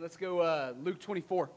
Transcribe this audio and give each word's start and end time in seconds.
let's 0.00 0.16
go 0.16 0.40
uh, 0.40 0.74
Luke 0.82 1.00
24. 1.00 1.50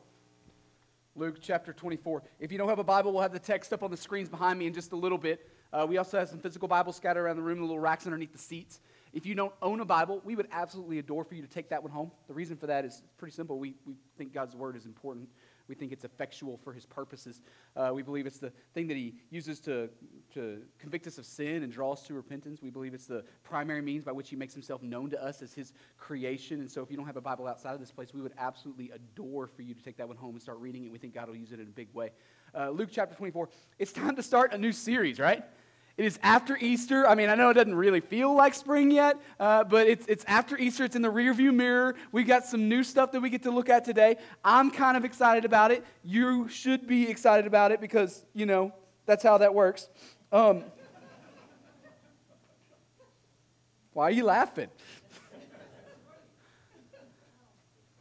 Luke 1.15 1.38
chapter 1.41 1.73
24. 1.73 2.23
If 2.40 2.52
you 2.52 2.57
don't 2.57 2.69
have 2.69 2.79
a 2.79 2.83
Bible, 2.83 3.11
we'll 3.11 3.21
have 3.21 3.33
the 3.33 3.40
text 3.40 3.73
up 3.73 3.83
on 3.83 3.91
the 3.91 3.98
screens 3.98 4.29
behind 4.29 4.57
me 4.57 4.65
in 4.65 4.73
just 4.73 4.94
a 4.94 4.96
little 4.96 5.17
bit. 5.17 5.47
Uh, 5.71 5.85
we 5.87 5.97
also 5.97 6.17
have 6.17 6.29
some 6.29 6.39
physical 6.39 6.67
Bibles 6.67 6.96
scattered 6.96 7.21
around 7.21 7.35
the 7.35 7.41
room, 7.41 7.59
the 7.59 7.65
little 7.65 7.79
racks 7.79 8.05
underneath 8.05 8.31
the 8.31 8.38
seats. 8.38 8.79
If 9.13 9.25
you 9.25 9.35
don't 9.35 9.54
own 9.62 9.81
a 9.81 9.85
Bible, 9.85 10.21
we 10.23 10.35
would 10.35 10.47
absolutely 10.51 10.99
adore 10.99 11.23
for 11.23 11.35
you 11.35 11.41
to 11.41 11.47
take 11.47 11.69
that 11.69 11.83
one 11.83 11.91
home. 11.91 12.12
The 12.27 12.33
reason 12.33 12.57
for 12.57 12.67
that 12.67 12.85
is 12.85 13.04
pretty 13.17 13.33
simple. 13.33 13.59
We, 13.59 13.76
we 13.85 13.96
think 14.17 14.33
God's 14.33 14.55
Word 14.55 14.76
is 14.76 14.85
important. 14.85 15.28
We 15.72 15.76
think 15.76 15.94
it's 15.94 16.04
effectual 16.04 16.58
for 16.58 16.74
His 16.74 16.86
purposes. 16.86 17.40
Uh, 17.78 17.92
we 17.94 18.04
believe 18.04 18.26
it's 18.26 18.40
the 18.40 18.52
thing 18.74 18.88
that 18.90 18.98
He 18.98 19.14
uses 19.30 19.62
to, 19.62 19.90
to 20.34 20.64
convict 20.78 21.08
us 21.08 21.18
of 21.18 21.26
sin 21.26 21.64
and 21.64 21.72
draw 21.72 21.94
us 21.94 22.02
to 22.08 22.14
repentance. 22.14 22.62
We 22.62 22.72
believe 22.72 22.94
it's 22.94 23.05
the 23.05 23.24
primary 23.42 23.82
means 23.82 24.04
by 24.04 24.12
which 24.12 24.30
He 24.30 24.36
makes 24.36 24.54
Himself 24.54 24.84
known 24.84 25.10
to 25.12 25.23
us 25.23 25.42
as 25.42 25.54
His 25.54 25.72
creation. 25.98 26.60
And 26.60 26.70
so 26.70 26.82
if 26.82 26.92
you 26.92 26.98
don't 26.98 27.05
have 27.05 27.16
a 27.16 27.22
Bible 27.22 27.48
outside 27.48 27.73
of 27.73 27.80
this 27.80 27.90
place, 27.90 28.14
we 28.14 28.22
would 28.22 28.34
absolutely 28.38 28.92
adore 28.94 29.48
for 29.48 29.62
you 29.62 29.73
to 29.73 29.81
take 29.81 29.95
that 29.95 30.09
one 30.09 30.18
home 30.18 30.31
and 30.31 30.42
start 30.42 30.59
reading 30.59 30.84
it. 30.84 30.92
We 30.92 30.98
think 30.98 31.14
God 31.14 31.30
will 31.30 31.38
use 31.38 31.54
it 31.54 31.62
in 31.62 31.68
a 31.68 31.72
big 31.72 31.88
way. 31.94 32.09
Uh, 32.53 32.72
Luke 32.72 32.90
chapter 32.92 33.16
24. 33.16 33.48
It's 33.80 33.94
time 33.94 34.17
to 34.17 34.23
start 34.23 34.53
a 34.53 34.58
new 34.58 34.73
series, 34.73 35.20
right? 35.20 35.42
It 35.98 36.05
is 36.05 36.20
after 36.23 36.58
Easter. 36.58 37.08
I 37.08 37.16
mean, 37.16 37.30
I 37.30 37.36
know 37.36 37.50
it 37.50 37.55
doesn't 37.55 37.76
really 37.76 38.00
feel 38.00 38.34
like 38.34 38.54
spring 38.54 38.91
yet, 38.91 39.18
uh, 39.40 39.63
but 39.63 39.88
it's, 39.88 40.05
it's 40.08 40.23
after 40.26 40.58
Easter. 40.58 40.86
It's 40.86 40.95
in 40.95 41.02
the 41.02 41.12
rearview 41.12 41.54
mirror. 41.54 41.95
We've 42.12 42.27
got 42.27 42.45
some 42.45 42.70
new 42.70 42.84
stuff 42.84 43.12
that 43.12 43.22
we 43.22 43.30
get 43.30 43.44
to 43.44 43.52
look 43.52 43.70
at 43.70 43.84
today. 43.84 44.17
I'm 44.44 44.72
kind 44.72 44.95
of 44.95 45.05
excited 45.05 45.45
about 45.45 45.72
it. 45.72 45.86
You 46.04 46.48
should 46.50 46.88
be 46.88 47.09
excited 47.09 47.45
about 47.45 47.72
it 47.72 47.81
because, 47.81 48.23
you 48.34 48.45
know, 48.45 48.73
that's 49.05 49.23
how 49.23 49.38
that 49.40 49.54
works. 49.54 49.90
Um, 50.31 50.64
why 53.94 54.05
are 54.05 54.12
you 54.12 54.23
laughing? 54.26 54.70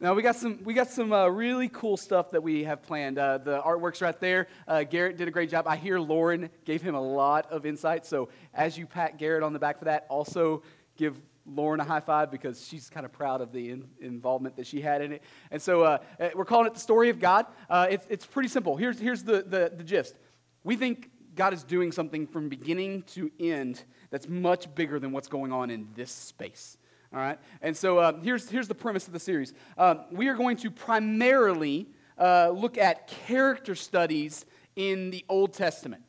Now 0.01 0.15
we 0.15 0.23
got 0.23 0.35
some 0.35 0.63
we 0.63 0.73
got 0.73 0.89
some 0.89 1.13
uh, 1.13 1.27
really 1.27 1.69
cool 1.69 1.95
stuff 1.95 2.31
that 2.31 2.41
we 2.41 2.63
have 2.63 2.81
planned. 2.81 3.19
Uh, 3.19 3.37
the 3.37 3.61
artwork's 3.61 4.01
right 4.01 4.19
there. 4.19 4.47
Uh, 4.67 4.81
Garrett 4.81 5.15
did 5.15 5.27
a 5.27 5.31
great 5.31 5.51
job. 5.51 5.67
I 5.67 5.75
hear 5.75 5.99
Lauren 5.99 6.49
gave 6.65 6.81
him 6.81 6.95
a 6.95 7.01
lot 7.01 7.51
of 7.51 7.67
insight. 7.67 8.07
So 8.07 8.29
as 8.51 8.79
you 8.79 8.87
pat 8.87 9.19
Garrett 9.19 9.43
on 9.43 9.53
the 9.53 9.59
back 9.59 9.77
for 9.77 9.85
that, 9.85 10.07
also 10.09 10.63
give 10.97 11.21
Lauren 11.45 11.79
a 11.79 11.83
high 11.83 11.99
five 11.99 12.31
because 12.31 12.67
she's 12.67 12.89
kind 12.89 13.05
of 13.05 13.11
proud 13.11 13.41
of 13.41 13.51
the 13.51 13.69
in, 13.69 13.87
involvement 13.99 14.55
that 14.55 14.65
she 14.65 14.81
had 14.81 15.03
in 15.03 15.11
it. 15.13 15.21
And 15.51 15.61
so 15.61 15.83
uh, 15.83 15.99
we're 16.33 16.45
calling 16.45 16.65
it 16.65 16.73
the 16.73 16.79
story 16.79 17.09
of 17.09 17.19
God. 17.19 17.45
Uh, 17.69 17.85
it's 17.91 18.07
it's 18.09 18.25
pretty 18.25 18.49
simple. 18.49 18.77
Here's 18.77 18.97
here's 18.97 19.23
the, 19.23 19.43
the 19.43 19.71
the 19.77 19.83
gist. 19.83 20.15
We 20.63 20.77
think 20.77 21.11
God 21.35 21.53
is 21.53 21.63
doing 21.63 21.91
something 21.91 22.25
from 22.25 22.49
beginning 22.49 23.03
to 23.13 23.29
end 23.39 23.83
that's 24.09 24.27
much 24.27 24.73
bigger 24.73 24.99
than 24.99 25.11
what's 25.11 25.27
going 25.27 25.51
on 25.51 25.69
in 25.69 25.89
this 25.93 26.09
space. 26.09 26.77
All 27.13 27.19
right? 27.19 27.37
And 27.61 27.75
so 27.75 27.97
uh, 27.97 28.19
here's, 28.21 28.49
here's 28.49 28.67
the 28.67 28.75
premise 28.75 29.07
of 29.07 29.13
the 29.13 29.19
series. 29.19 29.53
Um, 29.77 30.01
we 30.11 30.27
are 30.27 30.35
going 30.35 30.57
to 30.57 30.71
primarily 30.71 31.87
uh, 32.17 32.49
look 32.49 32.77
at 32.77 33.07
character 33.07 33.75
studies 33.75 34.45
in 34.75 35.09
the 35.09 35.25
Old 35.27 35.53
Testament 35.53 36.03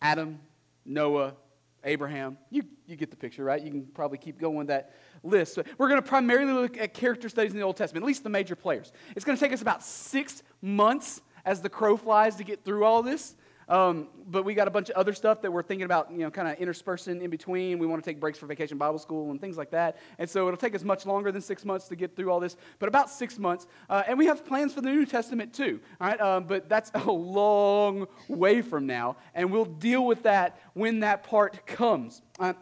Adam, 0.00 0.40
Noah, 0.84 1.34
Abraham. 1.84 2.38
You, 2.50 2.62
you 2.86 2.96
get 2.96 3.10
the 3.10 3.16
picture, 3.16 3.44
right? 3.44 3.60
You 3.60 3.70
can 3.70 3.82
probably 3.86 4.18
keep 4.18 4.38
going 4.38 4.56
with 4.56 4.68
that 4.68 4.94
list. 5.22 5.54
So 5.54 5.62
we're 5.78 5.88
going 5.88 6.00
to 6.00 6.08
primarily 6.08 6.52
look 6.52 6.78
at 6.78 6.94
character 6.94 7.28
studies 7.28 7.52
in 7.52 7.58
the 7.58 7.64
Old 7.64 7.76
Testament, 7.76 8.04
at 8.04 8.06
least 8.06 8.24
the 8.24 8.30
major 8.30 8.56
players. 8.56 8.92
It's 9.14 9.24
going 9.24 9.36
to 9.36 9.44
take 9.44 9.52
us 9.52 9.62
about 9.62 9.82
six 9.82 10.42
months 10.60 11.20
as 11.44 11.60
the 11.60 11.68
crow 11.68 11.96
flies 11.96 12.36
to 12.36 12.44
get 12.44 12.64
through 12.64 12.84
all 12.84 13.02
this. 13.02 13.34
Um, 13.72 14.08
but 14.28 14.44
we 14.44 14.52
got 14.52 14.68
a 14.68 14.70
bunch 14.70 14.90
of 14.90 14.96
other 14.96 15.14
stuff 15.14 15.40
that 15.40 15.50
we're 15.50 15.62
thinking 15.62 15.86
about, 15.86 16.12
you 16.12 16.18
know, 16.18 16.30
kind 16.30 16.46
of 16.46 16.58
interspersing 16.58 17.22
in 17.22 17.30
between. 17.30 17.78
We 17.78 17.86
want 17.86 18.04
to 18.04 18.10
take 18.10 18.20
breaks 18.20 18.38
for 18.38 18.44
vacation 18.44 18.76
Bible 18.76 18.98
school 18.98 19.30
and 19.30 19.40
things 19.40 19.56
like 19.56 19.70
that. 19.70 19.96
And 20.18 20.28
so 20.28 20.46
it'll 20.46 20.58
take 20.58 20.74
us 20.74 20.84
much 20.84 21.06
longer 21.06 21.32
than 21.32 21.40
six 21.40 21.64
months 21.64 21.88
to 21.88 21.96
get 21.96 22.14
through 22.14 22.30
all 22.30 22.38
this, 22.38 22.58
but 22.78 22.88
about 22.90 23.08
six 23.08 23.38
months. 23.38 23.66
Uh, 23.88 24.02
and 24.06 24.18
we 24.18 24.26
have 24.26 24.44
plans 24.44 24.74
for 24.74 24.82
the 24.82 24.90
New 24.90 25.06
Testament 25.06 25.54
too, 25.54 25.80
all 26.02 26.08
right? 26.08 26.20
Um, 26.20 26.44
but 26.44 26.68
that's 26.68 26.90
a 26.94 27.10
long 27.10 28.06
way 28.28 28.60
from 28.60 28.86
now. 28.86 29.16
And 29.34 29.50
we'll 29.50 29.64
deal 29.64 30.04
with 30.04 30.24
that 30.24 30.60
when 30.74 31.00
that 31.00 31.22
part 31.22 31.66
comes. 31.66 32.20
Uh, 32.38 32.52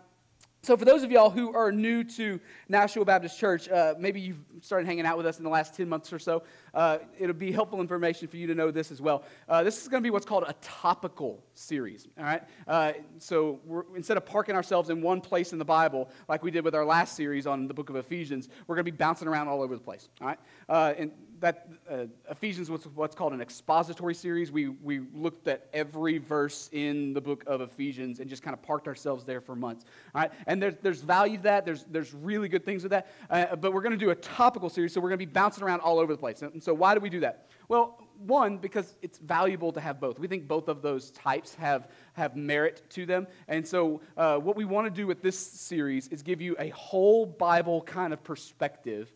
so, 0.62 0.76
for 0.76 0.84
those 0.84 1.02
of 1.02 1.10
y'all 1.10 1.30
who 1.30 1.54
are 1.54 1.72
new 1.72 2.04
to 2.04 2.38
Nashua 2.68 3.06
Baptist 3.06 3.38
Church, 3.38 3.66
uh, 3.70 3.94
maybe 3.98 4.20
you've 4.20 4.44
started 4.60 4.86
hanging 4.86 5.06
out 5.06 5.16
with 5.16 5.24
us 5.24 5.38
in 5.38 5.44
the 5.44 5.48
last 5.48 5.74
10 5.74 5.88
months 5.88 6.12
or 6.12 6.18
so, 6.18 6.42
uh, 6.74 6.98
it'll 7.18 7.34
be 7.34 7.50
helpful 7.50 7.80
information 7.80 8.28
for 8.28 8.36
you 8.36 8.46
to 8.46 8.54
know 8.54 8.70
this 8.70 8.90
as 8.90 9.00
well. 9.00 9.24
Uh, 9.48 9.62
this 9.62 9.80
is 9.80 9.88
going 9.88 10.02
to 10.02 10.06
be 10.06 10.10
what's 10.10 10.26
called 10.26 10.44
a 10.46 10.54
topical 10.60 11.42
series, 11.54 12.06
all 12.18 12.24
right? 12.24 12.42
Uh, 12.68 12.92
so, 13.16 13.58
instead 13.96 14.18
of 14.18 14.26
parking 14.26 14.54
ourselves 14.54 14.90
in 14.90 15.00
one 15.00 15.22
place 15.22 15.52
in 15.52 15.58
the 15.58 15.64
Bible, 15.64 16.10
like 16.28 16.42
we 16.42 16.50
did 16.50 16.62
with 16.62 16.74
our 16.74 16.84
last 16.84 17.16
series 17.16 17.46
on 17.46 17.66
the 17.66 17.74
book 17.74 17.88
of 17.88 17.96
Ephesians, 17.96 18.50
we're 18.66 18.76
going 18.76 18.84
to 18.84 18.92
be 18.92 18.96
bouncing 18.96 19.28
around 19.28 19.48
all 19.48 19.62
over 19.62 19.74
the 19.74 19.82
place, 19.82 20.10
all 20.20 20.26
right? 20.26 20.38
Uh, 20.68 20.92
and 20.98 21.10
that 21.40 21.68
uh, 21.90 22.04
Ephesians 22.30 22.70
was 22.70 22.86
what's 22.94 23.14
called 23.14 23.32
an 23.32 23.40
expository 23.40 24.14
series. 24.14 24.52
We, 24.52 24.68
we 24.68 25.00
looked 25.14 25.48
at 25.48 25.68
every 25.72 26.18
verse 26.18 26.68
in 26.72 27.12
the 27.12 27.20
book 27.20 27.44
of 27.46 27.60
Ephesians 27.60 28.20
and 28.20 28.28
just 28.28 28.42
kind 28.42 28.54
of 28.54 28.62
parked 28.62 28.86
ourselves 28.86 29.24
there 29.24 29.40
for 29.40 29.56
months. 29.56 29.84
All 30.14 30.22
right? 30.22 30.30
And 30.46 30.62
there's, 30.62 30.74
there's 30.82 31.00
value 31.00 31.38
to 31.38 31.42
that. 31.44 31.64
There's, 31.64 31.84
there's 31.84 32.14
really 32.14 32.48
good 32.48 32.64
things 32.64 32.82
with 32.82 32.90
that. 32.90 33.08
Uh, 33.28 33.56
but 33.56 33.72
we're 33.72 33.82
going 33.82 33.98
to 33.98 33.98
do 33.98 34.10
a 34.10 34.16
topical 34.16 34.68
series, 34.68 34.92
so 34.92 35.00
we're 35.00 35.08
going 35.08 35.18
to 35.18 35.26
be 35.26 35.32
bouncing 35.32 35.64
around 35.64 35.80
all 35.80 35.98
over 35.98 36.12
the 36.12 36.18
place. 36.20 36.42
And 36.42 36.62
so 36.62 36.74
why 36.74 36.94
do 36.94 37.00
we 37.00 37.10
do 37.10 37.20
that? 37.20 37.48
Well, 37.68 37.98
one, 38.26 38.58
because 38.58 38.96
it's 39.00 39.18
valuable 39.18 39.72
to 39.72 39.80
have 39.80 39.98
both. 39.98 40.18
We 40.18 40.28
think 40.28 40.46
both 40.46 40.68
of 40.68 40.82
those 40.82 41.10
types 41.12 41.54
have, 41.54 41.88
have 42.12 42.36
merit 42.36 42.82
to 42.90 43.06
them. 43.06 43.26
And 43.48 43.66
so, 43.66 44.02
uh, 44.16 44.36
what 44.38 44.56
we 44.56 44.66
want 44.66 44.86
to 44.86 44.90
do 44.90 45.06
with 45.06 45.22
this 45.22 45.38
series 45.38 46.08
is 46.08 46.22
give 46.22 46.42
you 46.42 46.54
a 46.58 46.68
whole 46.70 47.24
Bible 47.24 47.80
kind 47.80 48.12
of 48.12 48.22
perspective 48.22 49.10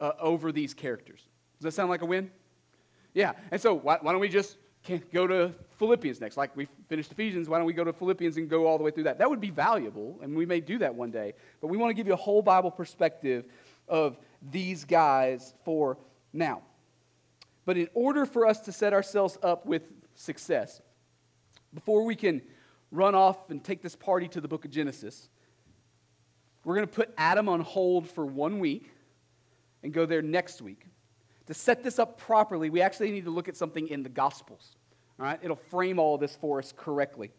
uh, 0.00 0.12
over 0.18 0.50
these 0.50 0.74
characters. 0.74 1.27
Does 1.58 1.64
that 1.64 1.72
sound 1.72 1.90
like 1.90 2.02
a 2.02 2.06
win? 2.06 2.30
Yeah. 3.14 3.32
And 3.50 3.60
so 3.60 3.74
why, 3.74 3.98
why 4.00 4.12
don't 4.12 4.20
we 4.20 4.28
just 4.28 4.56
go 5.12 5.26
to 5.26 5.52
Philippians 5.78 6.20
next? 6.20 6.36
Like 6.36 6.56
we 6.56 6.68
finished 6.88 7.10
Ephesians, 7.10 7.48
why 7.48 7.58
don't 7.58 7.66
we 7.66 7.72
go 7.72 7.84
to 7.84 7.92
Philippians 7.92 8.36
and 8.36 8.48
go 8.48 8.66
all 8.66 8.78
the 8.78 8.84
way 8.84 8.92
through 8.92 9.04
that? 9.04 9.18
That 9.18 9.28
would 9.28 9.40
be 9.40 9.50
valuable, 9.50 10.18
and 10.22 10.36
we 10.36 10.46
may 10.46 10.60
do 10.60 10.78
that 10.78 10.94
one 10.94 11.10
day. 11.10 11.34
But 11.60 11.66
we 11.66 11.76
want 11.76 11.90
to 11.90 11.94
give 11.94 12.06
you 12.06 12.12
a 12.12 12.16
whole 12.16 12.42
Bible 12.42 12.70
perspective 12.70 13.44
of 13.88 14.16
these 14.52 14.84
guys 14.84 15.54
for 15.64 15.98
now. 16.32 16.62
But 17.64 17.76
in 17.76 17.88
order 17.92 18.24
for 18.24 18.46
us 18.46 18.60
to 18.60 18.72
set 18.72 18.92
ourselves 18.92 19.36
up 19.42 19.66
with 19.66 19.92
success, 20.14 20.80
before 21.74 22.04
we 22.04 22.14
can 22.14 22.40
run 22.90 23.14
off 23.14 23.50
and 23.50 23.62
take 23.62 23.82
this 23.82 23.96
party 23.96 24.28
to 24.28 24.40
the 24.40 24.48
book 24.48 24.64
of 24.64 24.70
Genesis, 24.70 25.28
we're 26.64 26.76
going 26.76 26.86
to 26.86 26.94
put 26.94 27.12
Adam 27.18 27.48
on 27.48 27.60
hold 27.60 28.08
for 28.08 28.24
one 28.24 28.58
week 28.58 28.90
and 29.82 29.92
go 29.92 30.06
there 30.06 30.22
next 30.22 30.62
week 30.62 30.86
to 31.48 31.54
set 31.54 31.82
this 31.82 31.98
up 31.98 32.18
properly, 32.18 32.68
we 32.68 32.82
actually 32.82 33.10
need 33.10 33.24
to 33.24 33.30
look 33.30 33.48
at 33.48 33.56
something 33.56 33.88
in 33.88 34.02
the 34.02 34.10
Gospels. 34.10 34.76
All 35.18 35.24
right? 35.24 35.40
It'll 35.42 35.56
frame 35.56 35.98
all 35.98 36.14
of 36.14 36.20
this 36.20 36.36
for 36.36 36.58
us 36.58 36.74
correctly. 36.76 37.32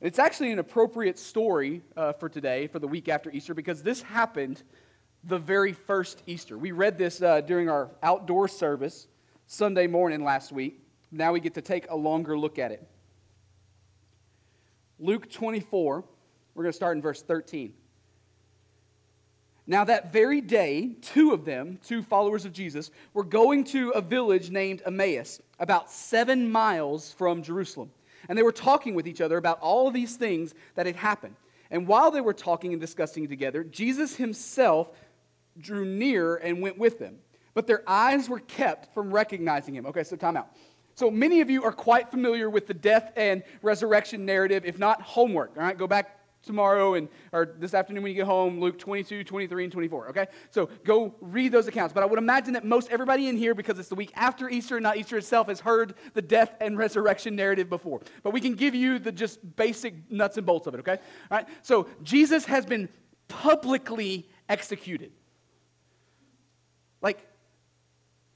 It's 0.00 0.18
actually 0.18 0.50
an 0.50 0.58
appropriate 0.58 1.18
story 1.18 1.82
uh, 1.94 2.14
for 2.14 2.30
today, 2.30 2.68
for 2.68 2.78
the 2.78 2.88
week 2.88 3.06
after 3.06 3.30
Easter, 3.30 3.52
because 3.52 3.82
this 3.82 4.00
happened 4.00 4.62
the 5.24 5.38
very 5.38 5.74
first 5.74 6.22
Easter. 6.26 6.56
We 6.56 6.72
read 6.72 6.96
this 6.96 7.20
uh, 7.20 7.42
during 7.42 7.68
our 7.68 7.90
outdoor 8.02 8.48
service 8.48 9.08
Sunday 9.46 9.88
morning 9.88 10.24
last 10.24 10.50
week. 10.50 10.80
Now 11.12 11.32
we 11.32 11.40
get 11.40 11.52
to 11.54 11.62
take 11.62 11.90
a 11.90 11.96
longer 11.96 12.38
look 12.38 12.58
at 12.58 12.72
it. 12.72 12.88
Luke 14.98 15.30
24, 15.30 16.02
we're 16.54 16.62
going 16.62 16.72
to 16.72 16.76
start 16.76 16.96
in 16.96 17.02
verse 17.02 17.20
13. 17.20 17.74
Now, 19.66 19.84
that 19.84 20.12
very 20.12 20.42
day, 20.42 20.96
two 21.00 21.32
of 21.32 21.46
them, 21.46 21.78
two 21.82 22.02
followers 22.02 22.44
of 22.44 22.52
Jesus, 22.52 22.90
were 23.14 23.24
going 23.24 23.64
to 23.64 23.90
a 23.90 24.02
village 24.02 24.50
named 24.50 24.82
Emmaus, 24.84 25.40
about 25.58 25.90
seven 25.90 26.50
miles 26.52 27.12
from 27.12 27.42
Jerusalem. 27.42 27.90
And 28.28 28.36
they 28.36 28.42
were 28.42 28.52
talking 28.52 28.94
with 28.94 29.06
each 29.06 29.22
other 29.22 29.38
about 29.38 29.60
all 29.60 29.90
these 29.90 30.16
things 30.16 30.54
that 30.74 30.84
had 30.86 30.96
happened. 30.96 31.36
And 31.70 31.86
while 31.86 32.10
they 32.10 32.20
were 32.20 32.34
talking 32.34 32.72
and 32.72 32.80
discussing 32.80 33.26
together, 33.26 33.64
Jesus 33.64 34.16
himself 34.16 34.88
drew 35.58 35.84
near 35.86 36.36
and 36.36 36.60
went 36.60 36.78
with 36.78 36.98
them. 36.98 37.16
But 37.54 37.66
their 37.66 37.82
eyes 37.86 38.28
were 38.28 38.40
kept 38.40 38.92
from 38.92 39.10
recognizing 39.10 39.74
him. 39.74 39.86
Okay, 39.86 40.04
so 40.04 40.16
time 40.16 40.36
out. 40.36 40.48
So 40.94 41.10
many 41.10 41.40
of 41.40 41.50
you 41.50 41.64
are 41.64 41.72
quite 41.72 42.10
familiar 42.10 42.50
with 42.50 42.66
the 42.66 42.74
death 42.74 43.12
and 43.16 43.42
resurrection 43.62 44.26
narrative, 44.26 44.64
if 44.64 44.78
not 44.78 45.00
homework. 45.00 45.52
All 45.56 45.62
right, 45.62 45.76
go 45.76 45.86
back 45.86 46.20
tomorrow 46.44 46.94
and 46.94 47.08
or 47.32 47.54
this 47.58 47.74
afternoon 47.74 48.02
when 48.02 48.10
you 48.10 48.16
get 48.16 48.26
home 48.26 48.60
luke 48.60 48.78
22 48.78 49.24
23 49.24 49.64
and 49.64 49.72
24 49.72 50.08
okay? 50.08 50.26
So 50.50 50.68
go 50.84 51.14
read 51.20 51.52
those 51.52 51.66
accounts. 51.66 51.92
But 51.92 52.02
i 52.02 52.06
would 52.06 52.18
imagine 52.18 52.52
that 52.54 52.64
most 52.64 52.90
everybody 52.90 53.28
in 53.28 53.36
here 53.36 53.54
because 53.54 53.78
it's 53.78 53.88
the 53.88 53.94
week 53.94 54.12
after 54.14 54.48
easter 54.48 54.78
not 54.80 54.96
easter 54.96 55.16
itself 55.16 55.48
has 55.48 55.60
heard 55.60 55.94
the 56.14 56.22
death 56.22 56.54
and 56.60 56.78
resurrection 56.78 57.36
narrative 57.36 57.68
before. 57.68 58.00
But 58.22 58.32
we 58.32 58.40
can 58.40 58.54
give 58.54 58.74
you 58.74 58.98
the 58.98 59.12
just 59.12 59.56
basic 59.56 60.10
nuts 60.10 60.36
and 60.36 60.46
bolts 60.46 60.66
of 60.66 60.74
it 60.74 60.80
okay? 60.80 60.98
All 61.30 61.38
right? 61.38 61.48
So 61.62 61.88
jesus 62.02 62.44
has 62.44 62.66
been 62.66 62.88
publicly 63.28 64.28
executed. 64.48 65.12
Like 67.00 67.26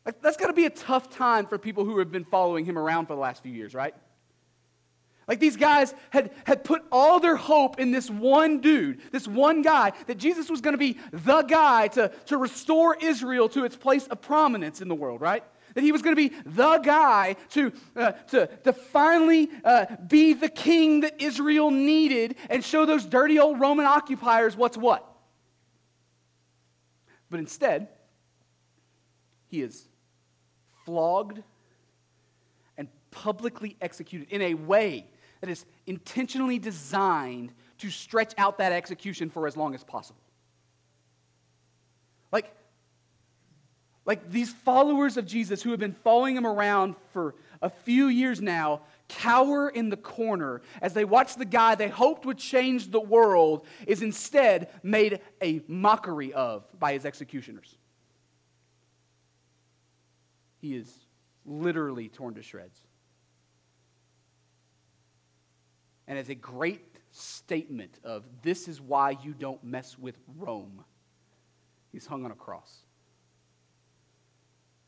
that's 0.04 0.36
got 0.36 0.46
to 0.46 0.52
be 0.52 0.64
a 0.64 0.70
tough 0.70 1.10
time 1.10 1.46
for 1.46 1.58
people 1.58 1.84
who 1.84 1.98
have 1.98 2.10
been 2.10 2.24
following 2.24 2.64
him 2.64 2.78
around 2.78 3.06
for 3.06 3.14
the 3.14 3.20
last 3.20 3.42
few 3.42 3.52
years 3.52 3.74
right 3.74 3.94
Like 5.28 5.40
these 5.40 5.56
guys 5.56 5.94
had, 6.08 6.30
had 6.44 6.64
put 6.64 6.82
all 6.90 7.20
their 7.20 7.36
hope 7.36 7.78
in 7.78 7.90
this 7.90 8.08
one 8.08 8.60
dude, 8.60 9.00
this 9.12 9.28
one 9.28 9.60
guy, 9.60 9.92
that 10.06 10.16
Jesus 10.16 10.48
was 10.48 10.62
going 10.62 10.72
to 10.72 10.78
be 10.78 10.98
the 11.12 11.42
guy 11.42 11.88
to, 11.88 12.10
to 12.26 12.38
restore 12.38 12.96
Israel 12.96 13.50
to 13.50 13.66
its 13.66 13.76
place 13.76 14.06
of 14.06 14.22
prominence 14.22 14.80
in 14.80 14.88
the 14.88 14.94
world, 14.94 15.20
right? 15.20 15.44
That 15.74 15.84
he 15.84 15.92
was 15.92 16.00
going 16.00 16.16
to 16.16 16.28
be 16.30 16.34
the 16.46 16.78
guy 16.78 17.36
to, 17.50 17.72
uh, 17.94 18.12
to, 18.12 18.46
to 18.64 18.72
finally 18.72 19.50
uh, 19.64 19.84
be 20.08 20.32
the 20.32 20.48
king 20.48 21.00
that 21.00 21.20
Israel 21.20 21.70
needed 21.70 22.36
and 22.48 22.64
show 22.64 22.86
those 22.86 23.04
dirty 23.04 23.38
old 23.38 23.60
Roman 23.60 23.84
occupiers 23.84 24.56
what's 24.56 24.78
what. 24.78 25.06
But 27.28 27.38
instead, 27.38 27.88
he 29.48 29.60
is 29.60 29.86
flogged 30.86 31.42
and 32.78 32.88
publicly 33.10 33.76
executed 33.82 34.28
in 34.30 34.40
a 34.40 34.54
way 34.54 35.06
that 35.40 35.50
is 35.50 35.64
intentionally 35.86 36.58
designed 36.58 37.52
to 37.78 37.90
stretch 37.90 38.34
out 38.38 38.58
that 38.58 38.72
execution 38.72 39.30
for 39.30 39.46
as 39.46 39.56
long 39.56 39.74
as 39.74 39.84
possible. 39.84 40.20
Like, 42.32 42.54
like 44.04 44.30
these 44.30 44.50
followers 44.50 45.16
of 45.16 45.26
Jesus 45.26 45.62
who 45.62 45.70
have 45.70 45.80
been 45.80 45.96
following 46.04 46.36
him 46.36 46.46
around 46.46 46.96
for 47.12 47.34
a 47.62 47.70
few 47.70 48.08
years 48.08 48.40
now 48.40 48.82
cower 49.08 49.68
in 49.70 49.88
the 49.88 49.96
corner 49.96 50.60
as 50.82 50.92
they 50.92 51.04
watch 51.04 51.36
the 51.36 51.44
guy 51.44 51.74
they 51.74 51.88
hoped 51.88 52.26
would 52.26 52.38
change 52.38 52.90
the 52.90 53.00
world 53.00 53.66
is 53.86 54.02
instead 54.02 54.68
made 54.82 55.20
a 55.42 55.62
mockery 55.66 56.32
of 56.32 56.64
by 56.78 56.92
his 56.92 57.06
executioners. 57.06 57.76
He 60.60 60.76
is 60.76 60.92
literally 61.46 62.08
torn 62.08 62.34
to 62.34 62.42
shreds. 62.42 62.80
And 66.08 66.18
as 66.18 66.30
a 66.30 66.34
great 66.34 66.82
statement 67.12 67.98
of 68.02 68.24
this 68.42 68.66
is 68.66 68.80
why 68.80 69.16
you 69.22 69.34
don't 69.34 69.62
mess 69.62 69.96
with 69.98 70.18
Rome. 70.38 70.84
He's 71.92 72.06
hung 72.06 72.24
on 72.24 72.30
a 72.30 72.34
cross. 72.34 72.78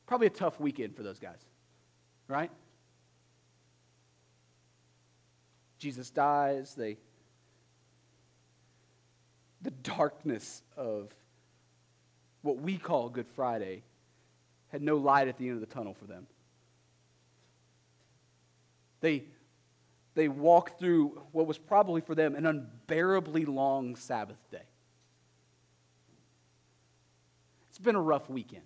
Probably 0.07 0.27
a 0.27 0.31
tough 0.31 0.59
weekend 0.59 0.97
for 0.97 1.03
those 1.03 1.19
guys, 1.19 1.39
right? 2.27 2.51
Jesus 5.79 6.11
dies, 6.11 6.75
they 6.75 6.97
the 9.63 9.71
darkness 9.71 10.63
of 10.75 11.15
what 12.41 12.57
we 12.59 12.79
call 12.79 13.11
Good 13.11 13.29
Friday 13.29 13.83
had 14.69 14.81
no 14.83 14.97
light 14.97 15.29
at 15.29 15.37
the 15.37 15.49
end 15.49 15.63
of 15.63 15.69
the 15.69 15.75
tunnel 15.75 15.93
for 15.93 16.07
them. 16.07 16.27
They 19.01 19.25
they 20.15 20.29
walk 20.29 20.79
through 20.79 21.21
what 21.33 21.47
was 21.47 21.59
probably 21.59 22.01
for 22.01 22.15
them 22.15 22.35
an 22.35 22.47
unbearably 22.47 23.45
long 23.45 23.97
Sabbath 23.97 24.39
day. 24.51 24.63
It's 27.69 27.79
been 27.79 27.97
a 27.97 28.01
rough 28.01 28.29
weekend. 28.29 28.65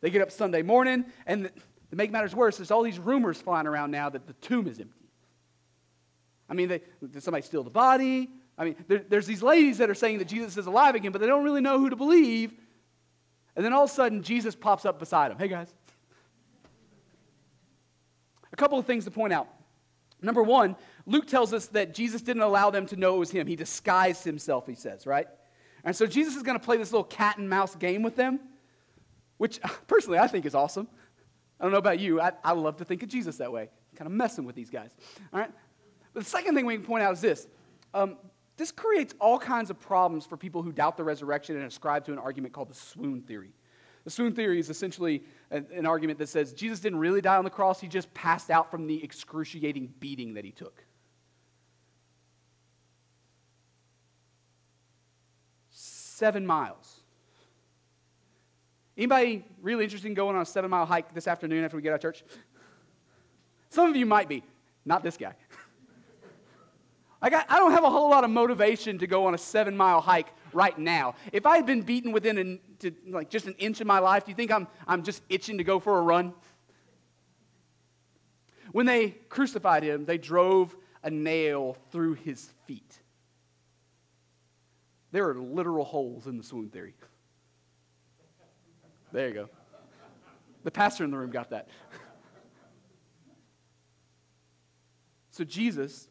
They 0.00 0.10
get 0.10 0.22
up 0.22 0.30
Sunday 0.30 0.62
morning, 0.62 1.06
and 1.26 1.50
to 1.90 1.96
make 1.96 2.10
matters 2.10 2.34
worse, 2.34 2.56
there's 2.56 2.70
all 2.70 2.82
these 2.82 2.98
rumors 2.98 3.40
flying 3.40 3.66
around 3.66 3.90
now 3.90 4.08
that 4.10 4.26
the 4.26 4.34
tomb 4.34 4.66
is 4.68 4.78
empty. 4.78 5.08
I 6.48 6.54
mean, 6.54 6.68
they, 6.68 6.80
did 7.10 7.22
somebody 7.22 7.42
steal 7.42 7.62
the 7.62 7.70
body? 7.70 8.30
I 8.56 8.64
mean, 8.64 8.76
there, 8.86 9.04
there's 9.08 9.26
these 9.26 9.42
ladies 9.42 9.78
that 9.78 9.90
are 9.90 9.94
saying 9.94 10.18
that 10.18 10.28
Jesus 10.28 10.56
is 10.56 10.66
alive 10.66 10.94
again, 10.94 11.12
but 11.12 11.20
they 11.20 11.26
don't 11.26 11.44
really 11.44 11.60
know 11.60 11.78
who 11.78 11.90
to 11.90 11.96
believe. 11.96 12.52
And 13.56 13.64
then 13.64 13.72
all 13.72 13.84
of 13.84 13.90
a 13.90 13.92
sudden, 13.92 14.22
Jesus 14.22 14.54
pops 14.54 14.84
up 14.84 14.98
beside 14.98 15.30
them. 15.30 15.38
Hey, 15.38 15.48
guys. 15.48 15.72
A 18.52 18.56
couple 18.56 18.78
of 18.78 18.86
things 18.86 19.04
to 19.04 19.10
point 19.10 19.32
out. 19.32 19.48
Number 20.20 20.42
one, 20.42 20.76
Luke 21.06 21.26
tells 21.26 21.52
us 21.52 21.66
that 21.68 21.94
Jesus 21.94 22.22
didn't 22.22 22.42
allow 22.42 22.70
them 22.70 22.86
to 22.86 22.96
know 22.96 23.16
it 23.16 23.18
was 23.18 23.30
him. 23.30 23.46
He 23.46 23.56
disguised 23.56 24.24
himself, 24.24 24.66
he 24.66 24.74
says, 24.74 25.06
right? 25.06 25.28
And 25.84 25.94
so 25.94 26.06
Jesus 26.06 26.36
is 26.36 26.42
going 26.42 26.58
to 26.58 26.64
play 26.64 26.76
this 26.76 26.92
little 26.92 27.04
cat 27.04 27.38
and 27.38 27.48
mouse 27.48 27.74
game 27.74 28.02
with 28.02 28.16
them, 28.16 28.40
which 29.36 29.60
personally 29.86 30.18
I 30.18 30.26
think 30.26 30.44
is 30.44 30.54
awesome. 30.54 30.88
I 31.60 31.64
don't 31.64 31.72
know 31.72 31.78
about 31.78 31.98
you. 31.98 32.20
I, 32.20 32.32
I 32.44 32.52
love 32.52 32.76
to 32.78 32.84
think 32.84 33.02
of 33.02 33.08
Jesus 33.08 33.36
that 33.38 33.52
way, 33.52 33.68
kind 33.96 34.06
of 34.06 34.12
messing 34.12 34.44
with 34.44 34.54
these 34.54 34.70
guys. 34.70 34.90
All 35.32 35.40
right? 35.40 35.50
But 36.12 36.24
the 36.24 36.28
second 36.28 36.54
thing 36.54 36.66
we 36.66 36.74
can 36.74 36.84
point 36.84 37.02
out 37.02 37.12
is 37.12 37.20
this 37.20 37.46
um, 37.94 38.16
this 38.56 38.72
creates 38.72 39.14
all 39.20 39.38
kinds 39.38 39.70
of 39.70 39.78
problems 39.78 40.26
for 40.26 40.36
people 40.36 40.62
who 40.62 40.72
doubt 40.72 40.96
the 40.96 41.04
resurrection 41.04 41.56
and 41.56 41.64
ascribe 41.64 42.04
to 42.06 42.12
an 42.12 42.18
argument 42.18 42.52
called 42.52 42.68
the 42.68 42.74
swoon 42.74 43.22
theory. 43.22 43.52
The 44.08 44.12
swoon 44.12 44.32
theory 44.32 44.58
is 44.58 44.70
essentially 44.70 45.22
an, 45.50 45.84
argument 45.84 46.18
that 46.20 46.30
says 46.30 46.54
Jesus 46.54 46.80
didn't 46.80 46.98
really 46.98 47.20
die 47.20 47.36
on 47.36 47.44
the 47.44 47.50
cross, 47.50 47.78
he 47.78 47.88
just 47.88 48.14
passed 48.14 48.48
out 48.48 48.70
from 48.70 48.86
the 48.86 49.04
excruciating 49.04 49.92
beating 50.00 50.32
that 50.32 50.46
he 50.46 50.50
took. 50.50 50.82
Seven 55.68 56.46
miles. 56.46 57.00
Anybody 58.96 59.44
really 59.60 59.84
interested 59.84 60.08
in 60.08 60.14
going 60.14 60.36
on 60.36 60.40
a 60.40 60.46
seven 60.46 60.70
mile 60.70 60.86
hike 60.86 61.12
this 61.12 61.28
afternoon 61.28 61.62
after 61.62 61.76
we 61.76 61.82
get 61.82 61.90
out 61.90 61.96
of 61.96 62.00
church? 62.00 62.24
Some 63.68 63.90
of 63.90 63.96
you 63.96 64.06
might 64.06 64.26
be. 64.26 64.42
Not 64.86 65.02
this 65.02 65.18
guy. 65.18 65.34
I, 67.20 67.28
got, 67.28 67.44
I 67.50 67.58
don't 67.58 67.72
have 67.72 67.84
a 67.84 67.90
whole 67.90 68.08
lot 68.08 68.24
of 68.24 68.30
motivation 68.30 68.96
to 69.00 69.06
go 69.06 69.26
on 69.26 69.34
a 69.34 69.38
seven 69.38 69.76
mile 69.76 70.00
hike 70.00 70.32
right 70.52 70.78
now. 70.78 71.14
If 71.32 71.46
I 71.46 71.56
had 71.56 71.66
been 71.66 71.82
beaten 71.82 72.12
within 72.12 72.38
an, 72.38 72.60
to, 72.80 72.92
like 73.08 73.30
just 73.30 73.46
an 73.46 73.54
inch 73.58 73.80
of 73.80 73.86
my 73.86 73.98
life, 73.98 74.24
do 74.24 74.30
you 74.30 74.36
think 74.36 74.50
I'm, 74.50 74.66
I'm 74.86 75.02
just 75.02 75.22
itching 75.28 75.58
to 75.58 75.64
go 75.64 75.78
for 75.78 75.98
a 75.98 76.02
run? 76.02 76.34
When 78.72 78.86
they 78.86 79.10
crucified 79.28 79.82
him, 79.82 80.04
they 80.04 80.18
drove 80.18 80.76
a 81.02 81.10
nail 81.10 81.76
through 81.90 82.14
his 82.14 82.50
feet. 82.66 82.98
There 85.10 85.28
are 85.28 85.34
literal 85.34 85.84
holes 85.84 86.26
in 86.26 86.36
the 86.36 86.44
swoon 86.44 86.68
theory. 86.68 86.94
There 89.12 89.28
you 89.28 89.34
go. 89.34 89.48
The 90.64 90.70
pastor 90.70 91.04
in 91.04 91.10
the 91.10 91.16
room 91.16 91.30
got 91.30 91.50
that. 91.50 91.68
so 95.30 95.44
Jesus 95.44 96.08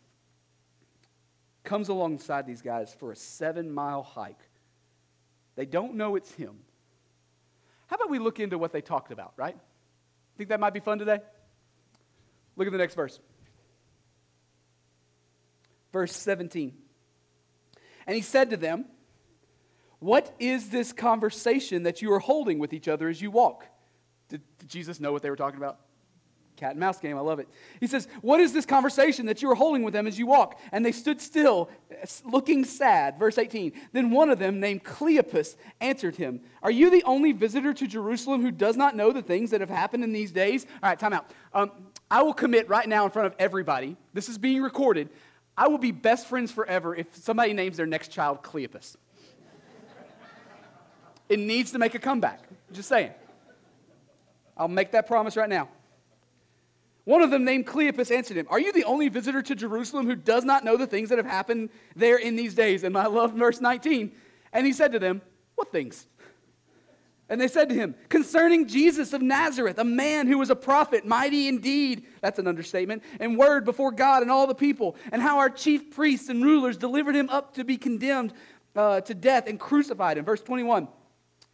comes 1.68 1.90
alongside 1.90 2.48
these 2.48 2.62
guys 2.62 2.96
for 2.98 3.12
a 3.12 3.16
seven 3.16 3.72
mile 3.72 4.02
hike. 4.02 4.40
They 5.56 5.66
don't 5.66 5.96
know 5.96 6.16
it's 6.16 6.32
him. 6.32 6.60
How 7.88 7.98
about 7.98 8.10
we 8.10 8.20
look 8.20 8.40
into 8.40 8.58
what 8.58 8.72
they 8.72 8.82
talked 8.82 9.12
about, 9.12 9.34
right? 9.36 9.58
Think 10.38 10.50
that 10.50 10.60
might 10.60 10.74
be 10.74 10.80
fun 10.80 10.98
today? 10.98 11.20
Look 12.56 12.68
at 12.68 12.72
the 12.72 12.78
next 12.78 12.96
verse. 12.96 13.20
Verse 15.92 16.16
17. 16.16 16.74
And 18.08 18.16
he 18.16 18.22
said 18.22 18.50
to 18.52 18.58
them, 18.58 18.86
What 20.00 20.34
is 20.40 20.70
this 20.70 20.94
conversation 20.94 21.84
that 21.84 22.02
you 22.02 22.14
are 22.14 22.20
holding 22.20 22.60
with 22.60 22.72
each 22.72 22.88
other 22.88 23.10
as 23.10 23.22
you 23.22 23.30
walk? 23.30 23.66
Did, 24.30 24.42
did 24.60 24.70
Jesus 24.70 25.00
know 25.00 25.12
what 25.12 25.22
they 25.22 25.30
were 25.30 25.36
talking 25.36 25.58
about? 25.58 25.80
Cat 26.58 26.72
and 26.72 26.80
mouse 26.80 27.00
game, 27.00 27.16
I 27.16 27.22
love 27.22 27.40
it. 27.40 27.48
He 27.80 27.86
says, 27.86 28.08
What 28.22 28.40
is 28.40 28.52
this 28.52 28.66
conversation 28.66 29.28
that 29.28 29.42
you 29.42 29.50
are 29.52 29.56
holding 29.56 29.84
with 29.84 29.94
them 29.94 30.08
as 30.08 30.18
you 30.18 30.26
walk? 30.26 30.60
And 30.72 30.84
they 30.84 30.92
stood 30.92 31.22
still, 31.22 31.70
looking 32.26 32.66
sad. 32.66 33.20
Verse 33.20 33.38
18. 33.38 33.72
Then 33.94 34.10
one 34.10 34.32
of 34.32 34.40
them, 34.40 34.60
named 34.60 34.84
Cleopas, 34.84 35.56
answered 35.80 36.16
him, 36.16 36.42
Are 36.64 36.72
you 36.72 36.90
the 36.90 37.04
only 37.04 37.32
visitor 37.32 37.74
to 37.76 37.88
Jerusalem 37.88 38.42
who 38.42 38.52
does 38.52 38.76
not 38.76 38.96
know 38.96 39.12
the 39.12 39.22
things 39.22 39.52
that 39.52 39.62
have 39.62 39.70
happened 39.70 40.04
in 40.04 40.12
these 40.12 40.32
days? 40.32 40.66
All 40.82 40.90
right, 40.90 41.00
time 41.00 41.14
out. 41.14 41.30
Um, 41.54 41.72
I 42.10 42.24
will 42.24 42.34
commit 42.34 42.68
right 42.68 42.90
now 42.90 43.06
in 43.06 43.12
front 43.12 43.28
of 43.28 43.36
everybody, 43.38 43.96
this 44.14 44.28
is 44.28 44.38
being 44.38 44.62
recorded. 44.62 45.10
I 45.56 45.68
will 45.68 45.78
be 45.78 45.92
best 45.92 46.28
friends 46.28 46.52
forever 46.52 46.96
if 46.96 47.16
somebody 47.16 47.54
names 47.54 47.78
their 47.78 47.86
next 47.86 48.10
child 48.10 48.42
Cleopas. 48.44 48.96
it 51.30 51.40
needs 51.40 51.72
to 51.72 51.80
make 51.80 51.96
a 51.96 52.00
comeback. 52.00 52.42
Just 52.72 52.90
saying. 52.90 53.12
I'll 54.56 54.68
make 54.68 54.92
that 54.92 55.08
promise 55.08 55.38
right 55.38 55.50
now. 55.50 55.70
One 57.08 57.22
of 57.22 57.32
them, 57.32 57.46
named 57.46 57.66
Cleopas, 57.66 58.14
answered 58.14 58.36
him, 58.36 58.48
Are 58.50 58.60
you 58.60 58.74
the 58.74 58.84
only 58.84 59.08
visitor 59.08 59.42
to 59.42 59.56
Jerusalem 59.56 60.08
who 60.08 60.16
does 60.18 60.44
not 60.44 60.66
know 60.66 60.76
the 60.76 60.86
things 60.86 61.08
that 61.08 61.18
have 61.18 61.26
happened 61.26 61.70
there 61.96 62.18
in 62.18 62.36
these 62.36 62.54
days? 62.54 62.84
And 62.84 62.98
I 62.98 63.06
love 63.06 63.32
verse 63.32 63.62
19. 63.62 64.12
And 64.52 64.66
he 64.66 64.74
said 64.74 64.92
to 64.92 65.00
them, 65.00 65.22
What 65.56 65.72
things? 65.72 66.06
And 67.30 67.40
they 67.40 67.48
said 67.48 67.70
to 67.70 67.76
him, 67.76 67.96
Concerning 68.10 68.68
Jesus 68.68 69.14
of 69.14 69.22
Nazareth, 69.22 69.78
a 69.78 69.86
man 69.86 70.28
who 70.28 70.38
was 70.38 70.50
a 70.50 70.56
prophet, 70.56 71.06
mighty 71.06 71.48
indeed, 71.48 72.06
that's 72.20 72.40
an 72.40 72.48
understatement, 72.48 73.04
and 73.22 73.38
word 73.38 73.64
before 73.64 73.94
God 73.94 74.22
and 74.22 74.30
all 74.30 74.46
the 74.46 74.54
people, 74.54 74.98
and 75.10 75.22
how 75.22 75.38
our 75.38 75.50
chief 75.50 75.92
priests 75.92 76.28
and 76.28 76.44
rulers 76.44 76.76
delivered 76.76 77.16
him 77.16 77.30
up 77.30 77.54
to 77.54 77.64
be 77.64 77.78
condemned 77.78 78.34
uh, 78.76 79.00
to 79.00 79.14
death 79.14 79.48
and 79.48 79.58
crucified 79.58 80.18
him. 80.18 80.26
Verse 80.26 80.42
21. 80.42 80.90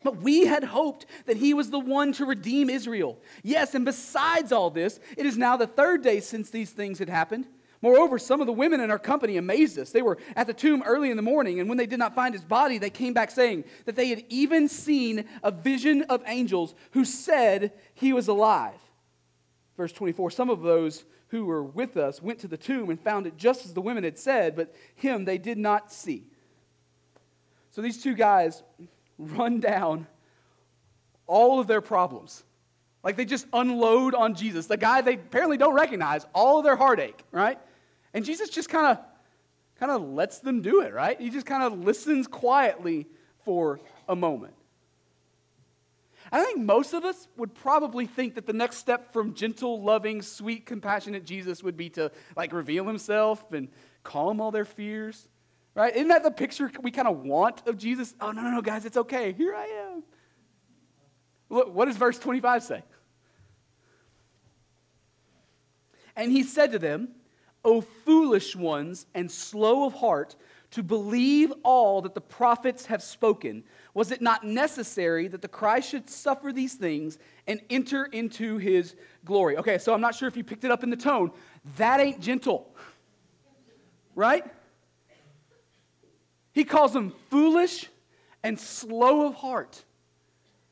But 0.04 0.18
we 0.18 0.46
had 0.46 0.64
hoped 0.64 1.06
that 1.26 1.38
he 1.38 1.54
was 1.54 1.70
the 1.70 1.80
one 1.80 2.12
to 2.14 2.26
redeem 2.26 2.70
Israel. 2.70 3.20
Yes, 3.42 3.74
and 3.76 3.86
besides 3.86 4.52
all 4.52 4.70
this, 4.70 5.00
it 5.18 5.26
is 5.26 5.38
now 5.38 5.58
the 5.58 5.68
third 5.68 6.04
day 6.04 6.20
since 6.20 6.50
these 6.50 6.72
things 6.72 7.00
had 7.00 7.10
happened. 7.10 7.48
Moreover, 7.82 8.18
some 8.18 8.40
of 8.40 8.48
the 8.48 8.54
women 8.54 8.80
in 8.80 8.92
our 8.92 8.98
company 9.00 9.36
amazed 9.36 9.78
us. 9.78 9.92
They 9.92 10.02
were 10.02 10.18
at 10.38 10.48
the 10.48 10.54
tomb 10.54 10.84
early 10.86 11.12
in 11.12 11.18
the 11.18 11.22
morning, 11.22 11.60
and 11.60 11.68
when 11.68 11.78
they 11.78 11.86
did 11.86 12.00
not 12.00 12.16
find 12.16 12.34
his 12.34 12.44
body, 12.44 12.78
they 12.78 12.90
came 12.90 13.14
back 13.14 13.30
saying 13.30 13.66
that 13.86 13.98
they 13.98 14.08
had 14.08 14.24
even 14.30 14.70
seen 14.70 15.26
a 15.44 15.52
vision 15.52 16.04
of 16.04 16.24
angels 16.26 16.76
who 16.92 17.04
said 17.04 17.74
he 17.94 18.14
was 18.14 18.30
alive. 18.30 18.80
Verse 19.76 19.92
24 19.92 20.32
Some 20.32 20.50
of 20.50 20.62
those 20.62 21.04
who 21.28 21.46
were 21.46 21.64
with 21.64 21.98
us 21.98 22.22
went 22.22 22.40
to 22.40 22.48
the 22.48 22.56
tomb 22.56 22.90
and 22.90 23.00
found 23.02 23.28
it 23.28 23.36
just 23.36 23.66
as 23.66 23.74
the 23.74 23.82
women 23.82 24.06
had 24.06 24.18
said, 24.18 24.56
but 24.56 24.74
him 24.96 25.26
they 25.26 25.38
did 25.38 25.58
not 25.58 25.92
see. 25.92 26.24
So 27.72 27.82
these 27.82 28.02
two 28.02 28.14
guys 28.14 28.64
run 29.18 29.60
down 29.60 30.08
all 31.28 31.60
of 31.60 31.68
their 31.68 31.82
problems. 31.82 32.44
Like 33.04 33.18
they 33.18 33.26
just 33.26 33.48
unload 33.52 34.16
on 34.16 34.34
Jesus, 34.36 34.68
the 34.68 34.78
guy 34.78 35.02
they 35.02 35.16
apparently 35.16 35.58
don't 35.58 35.74
recognize, 35.74 36.26
all 36.34 36.60
of 36.60 36.64
their 36.64 36.76
heartache, 36.76 37.22
right? 37.32 37.60
And 38.14 38.24
Jesus 38.24 38.50
just 38.50 38.70
kind 38.70 38.88
of 38.88 39.04
kind 39.80 39.92
of 39.92 40.02
lets 40.08 40.40
them 40.40 40.62
do 40.62 40.82
it, 40.82 40.94
right? 40.94 41.20
He 41.20 41.30
just 41.30 41.46
kind 41.46 41.64
of 41.64 41.78
listens 41.80 42.28
quietly 42.28 43.08
for 43.44 43.80
a 44.08 44.16
moment. 44.16 44.54
I 46.32 46.44
think 46.44 46.62
most 46.62 46.94
of 46.94 47.04
us 47.04 47.28
would 47.38 47.54
probably 47.54 48.08
think 48.08 48.36
that 48.36 48.46
the 48.48 48.54
next 48.54 48.78
step 48.78 49.12
from 49.12 49.34
gentle, 49.34 49.82
loving, 49.82 50.22
sweet, 50.22 50.66
compassionate 50.66 51.26
Jesus 51.26 51.62
would 51.62 51.76
be 51.76 51.90
to 51.92 52.12
like 52.38 52.54
reveal 52.54 52.86
himself 52.86 53.52
and 53.52 53.68
calm 54.04 54.40
all 54.40 54.52
their 54.52 54.66
fears. 54.66 55.28
Right? 55.76 55.96
Isn't 55.96 56.10
that 56.10 56.24
the 56.24 56.32
picture 56.32 56.72
we 56.82 56.92
kind 56.92 57.08
of 57.08 57.20
want 57.20 57.68
of 57.68 57.78
Jesus? 57.78 58.14
Oh, 58.22 58.32
no, 58.32 58.42
no, 58.42 58.52
no, 58.52 58.62
guys, 58.62 58.86
it's 58.86 58.98
okay. 58.98 59.34
Here 59.34 59.56
I 59.56 59.66
am. 59.66 60.04
Look, 61.50 61.74
what 61.74 61.86
does 61.86 61.98
verse 61.98 62.20
25 62.20 62.64
say? 62.64 62.84
And 66.16 66.32
he 66.32 66.44
said 66.44 66.72
to 66.74 66.80
them, 66.80 67.10
O 67.66 67.82
foolish 67.82 68.56
ones 68.56 69.06
and 69.16 69.32
slow 69.32 69.86
of 69.86 69.94
heart 69.94 70.36
to 70.72 70.84
believe 70.84 71.54
all 71.64 72.02
that 72.02 72.16
the 72.16 72.22
prophets 72.22 72.88
have 72.88 73.02
spoken, 73.02 73.64
was 73.94 74.12
it 74.12 74.22
not 74.22 74.44
necessary 74.44 75.28
that 75.28 75.42
the 75.42 75.48
Christ 75.48 75.90
should 75.90 76.10
suffer 76.10 76.52
these 76.52 76.74
things 76.74 77.20
and 77.48 77.62
enter 77.70 78.06
into 78.06 78.58
his 78.58 78.96
glory? 79.24 79.58
Okay, 79.58 79.78
so 79.78 79.94
I'm 79.94 80.02
not 80.02 80.16
sure 80.16 80.28
if 80.28 80.36
you 80.36 80.44
picked 80.44 80.64
it 80.64 80.72
up 80.72 80.84
in 80.84 80.90
the 80.90 80.98
tone. 80.98 81.32
That 81.78 82.00
ain't 82.00 82.20
gentle, 82.20 82.76
right? 84.16 84.44
He 86.54 86.64
calls 86.64 86.94
them 86.94 87.14
foolish 87.30 87.90
and 88.44 88.60
slow 88.60 89.26
of 89.26 89.36
heart. 89.36 89.84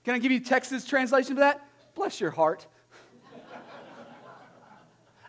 Can 0.04 0.16
I 0.16 0.20
give 0.20 0.32
you 0.32 0.40
Texas 0.40 0.86
translation 0.86 1.36
for 1.36 1.42
that? 1.42 1.66
Bless 1.96 2.20
your 2.20 2.32
heart. 2.32 2.66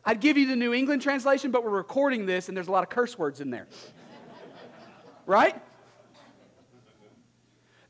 I'd 0.05 0.21
give 0.21 0.37
you 0.37 0.47
the 0.47 0.57
New 0.57 0.73
England 0.73 1.03
translation, 1.03 1.51
but 1.51 1.65
we're 1.65 1.71
recording 1.71 2.27
this 2.27 2.49
and 2.49 2.57
there's 2.57 2.69
a 2.69 2.73
lot 2.73 2.83
of 2.83 2.91
curse 2.91 3.19
words 3.19 3.41
in 3.41 3.51
there. 3.51 3.67
right? 5.27 5.61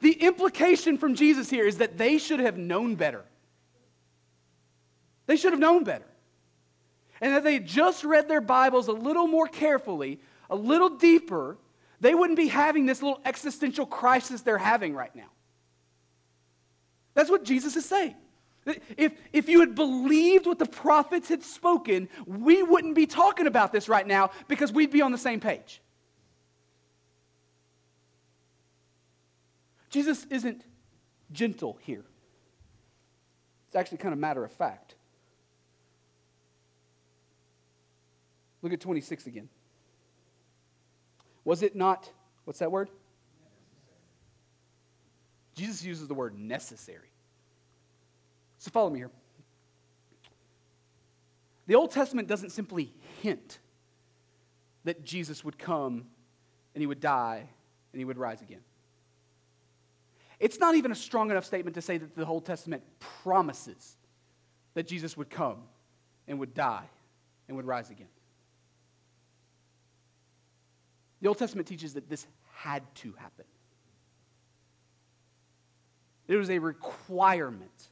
The 0.01 0.13
implication 0.13 0.99
from 0.99 1.15
Jesus 1.15 1.51
here 1.51 1.67
is 1.67 1.79
that 1.79 1.99
they 1.99 2.19
should 2.19 2.41
have 2.41 2.57
known 2.57 2.95
better. 2.95 3.25
They 5.27 5.37
should 5.37 5.53
have 5.53 5.61
known 5.61 5.85
better. 5.85 6.07
And 7.21 7.35
that 7.35 7.45
they 7.45 7.61
just 7.61 8.03
read 8.03 8.29
their 8.29 8.41
Bibles 8.41 8.89
a 8.89 8.93
little 8.93 9.29
more 9.29 9.47
carefully, 9.47 10.21
a 10.51 10.57
little 10.57 10.91
deeper, 10.91 11.57
they 12.03 12.17
wouldn't 12.17 12.37
be 12.37 12.49
having 12.49 12.85
this 12.85 13.01
little 13.01 13.21
existential 13.25 13.87
crisis 13.87 14.43
they're 14.43 14.59
having 14.59 14.93
right 14.93 15.15
now. 15.15 15.31
That's 17.15 17.31
what 17.31 17.45
Jesus 17.45 17.77
is 17.77 17.85
saying. 17.85 18.17
If, 18.97 19.13
if 19.33 19.49
you 19.49 19.61
had 19.61 19.77
believed 19.77 20.47
what 20.47 20.59
the 20.59 20.67
prophets 20.67 21.29
had 21.29 21.45
spoken, 21.45 22.09
we 22.27 22.65
wouldn't 22.65 22.97
be 22.97 23.07
talking 23.07 23.47
about 23.47 23.73
this 23.73 23.89
right 23.89 24.07
now 24.07 24.33
because 24.49 24.73
we'd 24.73 24.91
be 24.91 25.01
on 25.01 25.13
the 25.13 25.19
same 25.19 25.39
page. 25.39 25.81
Jesus 29.91 30.27
isn't 30.29 30.65
gentle 31.31 31.79
here, 31.83 32.05
it's 33.69 33.77
actually 33.77 33.99
kind 33.99 34.13
of 34.13 34.19
matter 34.19 34.45
of 34.45 34.51
fact. 34.51 34.97
Look 38.61 38.73
at 38.73 38.81
26 38.81 39.27
again. 39.27 39.49
Was 41.45 41.63
it 41.63 41.75
not, 41.75 42.11
what's 42.45 42.61
that 42.61 42.71
word? 42.71 42.89
Jesus 45.55 45.85
uses 45.85 46.09
the 46.09 46.15
word 46.15 46.39
necessary. 46.39 47.11
So 48.59 48.71
follow 48.71 48.91
me 48.91 49.01
here. 49.01 49.11
The 51.67 51.75
Old 51.75 51.91
Testament 51.91 52.29
doesn't 52.29 52.51
simply 52.51 52.93
hint 53.23 53.59
that 54.85 55.05
Jesus 55.05 55.45
would 55.45 55.59
come 55.59 56.07
and 56.75 56.83
he 56.83 56.87
would 56.87 57.01
die 57.01 57.49
and 57.93 58.01
he 58.01 58.05
would 58.05 58.19
rise 58.19 58.41
again. 58.41 58.63
It's 60.41 60.59
not 60.59 60.75
even 60.75 60.91
a 60.91 60.95
strong 60.97 61.31
enough 61.31 61.45
statement 61.45 61.75
to 61.75 61.83
say 61.83 61.99
that 61.99 62.17
the 62.17 62.27
Old 62.27 62.45
Testament 62.45 62.83
promises 62.99 63.97
that 64.75 64.87
Jesus 64.89 65.17
would 65.17 65.31
come 65.31 65.59
and 66.27 66.39
would 66.41 66.55
die 66.55 66.89
and 67.47 67.57
would 67.57 67.67
rise 67.67 67.91
again. 67.91 68.09
The 71.23 71.29
Old 71.29 71.39
Testament 71.39 71.69
teaches 71.69 71.95
that 71.95 72.11
this 72.11 72.27
had 72.53 72.83
to 72.97 73.13
happen. 73.13 73.45
It 76.27 76.37
was 76.37 76.51
a 76.51 76.59
requirement 76.59 77.89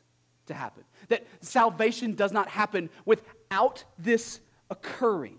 to 0.47 0.55
happen. 0.55 0.83
That 1.09 1.27
salvation 1.41 2.15
does 2.15 2.33
not 2.33 2.49
happen 2.49 2.91
without 3.05 3.85
this 3.99 4.41
occurring. 4.69 5.39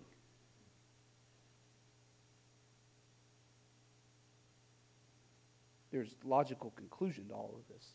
There's 5.91 6.15
logical 6.23 6.71
conclusion 6.77 7.27
to 7.27 7.33
all 7.33 7.53
of 7.59 7.75
this. 7.75 7.85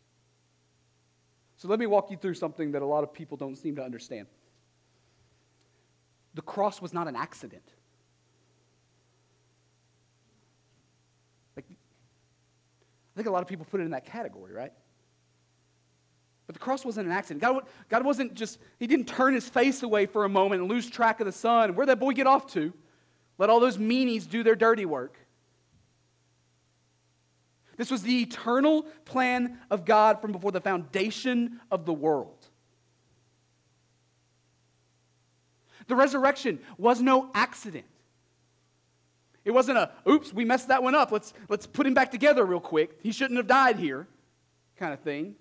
So 1.56 1.68
let 1.68 1.78
me 1.78 1.86
walk 1.86 2.10
you 2.10 2.18
through 2.18 2.34
something 2.34 2.72
that 2.72 2.82
a 2.82 2.86
lot 2.86 3.02
of 3.02 3.14
people 3.14 3.38
don't 3.38 3.56
seem 3.56 3.76
to 3.76 3.82
understand. 3.82 4.26
The 6.34 6.42
cross 6.42 6.82
was 6.82 6.92
not 6.92 7.08
an 7.08 7.16
accident. 7.16 7.72
Like, 11.56 11.64
I 13.16 13.18
think 13.18 13.28
a 13.28 13.30
lot 13.30 13.40
of 13.40 13.48
people 13.48 13.64
put 13.64 13.80
it 13.80 13.84
in 13.84 13.92
that 13.92 14.04
category, 14.04 14.52
right? 14.52 14.72
But 16.46 16.54
the 16.54 16.58
cross 16.58 16.84
wasn't 16.84 17.06
an 17.06 17.12
accident. 17.12 17.40
God, 17.40 17.62
God 17.88 18.04
wasn't 18.04 18.34
just, 18.34 18.58
He 18.78 18.86
didn't 18.86 19.06
turn 19.06 19.32
His 19.32 19.48
face 19.48 19.82
away 19.82 20.04
for 20.04 20.26
a 20.26 20.28
moment 20.28 20.60
and 20.60 20.70
lose 20.70 20.90
track 20.90 21.20
of 21.20 21.26
the 21.26 21.32
son. 21.32 21.74
Where'd 21.74 21.88
that 21.88 21.98
boy 21.98 22.12
get 22.12 22.26
off 22.26 22.46
to? 22.52 22.74
Let 23.38 23.48
all 23.48 23.58
those 23.58 23.78
meanies 23.78 24.28
do 24.28 24.42
their 24.42 24.54
dirty 24.54 24.84
work. 24.84 25.18
This 27.78 27.90
was 27.90 28.02
the 28.02 28.20
eternal 28.20 28.82
plan 29.06 29.58
of 29.70 29.86
God 29.86 30.20
from 30.20 30.32
before 30.32 30.52
the 30.52 30.60
foundation 30.60 31.60
of 31.70 31.86
the 31.86 31.94
world. 31.94 32.46
The 35.86 35.94
resurrection 35.94 36.58
was 36.76 37.00
no 37.00 37.30
accident. 37.34 37.86
It 39.46 39.54
wasn't 39.54 39.78
a, 39.78 39.92
oops, 40.08 40.34
we 40.34 40.44
messed 40.44 40.68
that 40.68 40.82
one 40.82 40.96
up. 40.96 41.12
Let's, 41.12 41.32
let's 41.48 41.68
put 41.68 41.86
him 41.86 41.94
back 41.94 42.10
together 42.10 42.44
real 42.44 42.58
quick. 42.58 42.98
He 43.00 43.12
shouldn't 43.12 43.36
have 43.36 43.46
died 43.46 43.76
here, 43.76 44.08
kind 44.76 44.92
of 44.92 44.98
thing. 44.98 45.36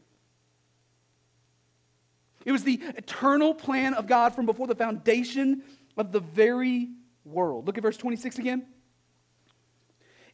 It 2.45 2.51
was 2.51 2.63
the 2.63 2.79
eternal 2.95 3.55
plan 3.55 3.95
of 3.95 4.05
God 4.05 4.35
from 4.35 4.45
before 4.45 4.67
the 4.67 4.75
foundation 4.75 5.63
of 5.97 6.11
the 6.11 6.19
very 6.19 6.89
world. 7.25 7.65
Look 7.65 7.79
at 7.79 7.81
verse 7.81 7.97
26 7.97 8.37
again. 8.37 8.67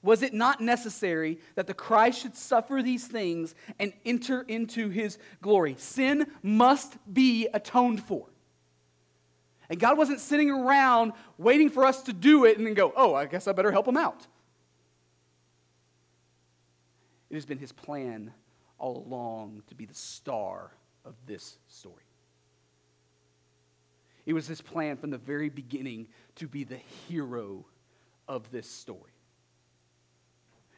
Was 0.04 0.22
it 0.22 0.34
not 0.34 0.60
necessary 0.60 1.40
that 1.56 1.68
the 1.68 1.74
Christ 1.74 2.24
should 2.24 2.36
suffer 2.36 2.82
these 2.84 3.08
things 3.08 3.56
and 3.80 3.94
enter 4.06 4.42
into 4.42 4.90
his 4.90 5.18
glory? 5.42 5.76
Sin 5.78 6.28
must 6.44 6.98
be 7.14 7.48
atoned 7.54 8.04
for. 8.04 8.28
And 9.72 9.80
God 9.80 9.98
wasn't 9.98 10.20
sitting 10.20 10.52
around 10.52 11.14
waiting 11.38 11.70
for 11.70 11.86
us 11.86 12.02
to 12.04 12.14
do 12.14 12.44
it 12.44 12.58
and 12.58 12.68
then 12.68 12.74
go, 12.74 12.92
oh, 12.94 13.16
I 13.16 13.26
guess 13.26 13.48
I 13.48 13.54
better 13.54 13.72
help 13.72 13.88
him 13.88 13.96
out. 13.96 14.28
It 17.30 17.36
has 17.36 17.46
been 17.46 17.58
his 17.58 17.72
plan 17.72 18.34
all 18.78 18.98
along 19.08 19.64
to 19.68 19.76
be 19.76 19.86
the 19.86 19.94
star 19.94 20.74
of 21.06 21.16
this 21.26 21.58
story. 21.70 22.04
It 24.26 24.34
was 24.34 24.46
his 24.46 24.60
plan 24.60 24.98
from 24.98 25.10
the 25.10 25.18
very 25.18 25.48
beginning 25.48 26.10
to 26.36 26.50
be 26.50 26.66
the 26.66 26.80
hero 27.08 27.66
of 28.28 28.52
this 28.52 28.70
story. 28.70 29.14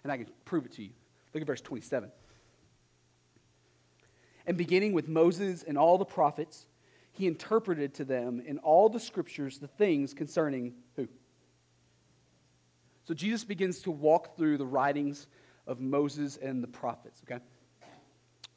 And 0.03 0.11
I 0.11 0.17
can 0.17 0.27
prove 0.45 0.67
it 0.67 0.73
to 0.73 0.83
you. 0.83 0.91
Look 1.33 1.41
at 1.41 1.47
verse 1.47 1.61
27. 1.61 2.11
And 4.45 4.55
beginning 4.55 4.93
with 4.93 5.07
Moses 5.07 5.63
and 5.63 5.79
all 5.79 5.97
the 5.97 6.05
prophets, 6.05 6.67
he 7.13 7.27
interpreted 7.27 7.93
to 7.95 8.05
them 8.05 8.41
in 8.45 8.57
all 8.57 8.89
the 8.89 8.99
scriptures 8.99 9.59
the 9.59 9.67
things 9.67 10.13
concerning 10.13 10.73
who? 10.95 11.07
So 13.05 13.13
Jesus 13.13 13.43
begins 13.43 13.81
to 13.83 13.91
walk 13.91 14.35
through 14.35 14.57
the 14.57 14.65
writings 14.65 15.27
of 15.67 15.79
Moses 15.79 16.37
and 16.37 16.61
the 16.63 16.67
prophets, 16.67 17.21
okay? 17.23 17.41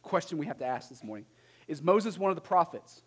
Question 0.03 0.39
we 0.39 0.47
have 0.47 0.59
to 0.59 0.67
ask 0.67 0.89
this 0.89 1.05
morning 1.05 1.27
is 1.69 1.83
Moses 1.83 2.17
one 2.19 2.31
of 2.31 2.37
the 2.37 2.43
prophets? 2.43 3.03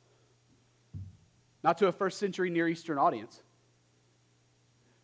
Not 1.63 1.77
to 1.79 1.88
a 1.88 1.91
first 1.91 2.20
century 2.20 2.50
Near 2.50 2.68
Eastern 2.68 2.98
audience. 2.98 3.41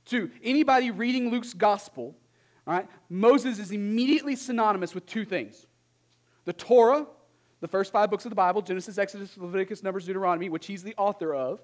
To 0.05 0.29
anybody 0.43 0.91
reading 0.91 1.31
Luke's 1.31 1.53
gospel, 1.53 2.15
all 2.67 2.73
right, 2.73 2.87
Moses 3.09 3.59
is 3.59 3.71
immediately 3.71 4.35
synonymous 4.35 4.93
with 4.93 5.05
two 5.05 5.25
things 5.25 5.65
the 6.45 6.53
Torah, 6.53 7.07
the 7.65 7.71
first 7.71 7.91
five 7.91 8.11
books 8.11 8.25
of 8.25 8.29
the 8.29 8.35
Bible 8.35 8.61
Genesis, 8.61 8.99
Exodus, 8.99 9.35
Leviticus, 9.37 9.81
Numbers, 9.81 10.05
Deuteronomy, 10.05 10.49
which 10.49 10.67
he's 10.67 10.83
the 10.83 10.93
author 10.97 11.33
of, 11.33 11.59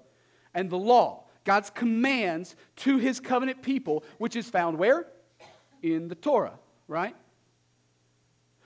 and 0.52 0.68
the 0.68 0.76
law, 0.76 1.22
God's 1.44 1.70
commands 1.70 2.56
to 2.76 2.98
his 2.98 3.20
covenant 3.20 3.62
people, 3.62 4.02
which 4.18 4.34
is 4.34 4.50
found 4.50 4.78
where? 4.78 5.06
In 5.80 6.08
the 6.08 6.16
Torah, 6.16 6.58
right? 6.88 7.14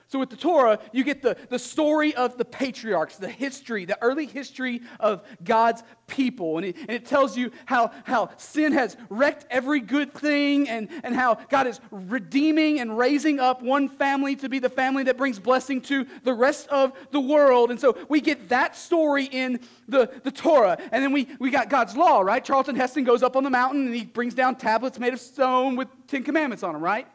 So, 0.09 0.19
with 0.19 0.29
the 0.29 0.37
Torah, 0.37 0.79
you 0.93 1.03
get 1.03 1.21
the, 1.21 1.35
the 1.49 1.59
story 1.59 2.15
of 2.15 2.37
the 2.37 2.45
patriarchs, 2.45 3.17
the 3.17 3.27
history, 3.27 3.83
the 3.83 4.01
early 4.01 4.25
history 4.25 4.81
of 5.01 5.21
God's 5.43 5.83
people. 6.07 6.57
And 6.57 6.67
it, 6.67 6.77
and 6.77 6.91
it 6.91 7.05
tells 7.05 7.35
you 7.35 7.51
how, 7.65 7.91
how 8.05 8.29
sin 8.37 8.71
has 8.71 8.95
wrecked 9.09 9.45
every 9.49 9.81
good 9.81 10.13
thing 10.13 10.69
and, 10.69 10.87
and 11.03 11.13
how 11.13 11.35
God 11.49 11.67
is 11.67 11.81
redeeming 11.91 12.79
and 12.79 12.97
raising 12.97 13.41
up 13.41 13.61
one 13.61 13.89
family 13.89 14.37
to 14.37 14.47
be 14.47 14.59
the 14.59 14.69
family 14.69 15.03
that 15.03 15.17
brings 15.17 15.39
blessing 15.39 15.81
to 15.81 16.07
the 16.23 16.33
rest 16.33 16.69
of 16.69 16.93
the 17.11 17.19
world. 17.19 17.69
And 17.69 17.79
so, 17.79 17.97
we 18.07 18.21
get 18.21 18.47
that 18.47 18.77
story 18.77 19.25
in 19.25 19.59
the, 19.89 20.09
the 20.23 20.31
Torah. 20.31 20.77
And 20.93 21.03
then 21.03 21.11
we, 21.11 21.27
we 21.37 21.49
got 21.49 21.69
God's 21.69 21.97
law, 21.97 22.21
right? 22.21 22.43
Charlton 22.43 22.77
Heston 22.77 23.03
goes 23.03 23.23
up 23.23 23.35
on 23.35 23.43
the 23.43 23.49
mountain 23.49 23.87
and 23.87 23.93
he 23.95 24.05
brings 24.05 24.33
down 24.33 24.55
tablets 24.55 24.99
made 24.99 25.11
of 25.11 25.19
stone 25.19 25.75
with 25.75 25.89
Ten 26.07 26.23
Commandments 26.23 26.63
on 26.63 26.71
them, 26.71 26.81
right? 26.81 27.07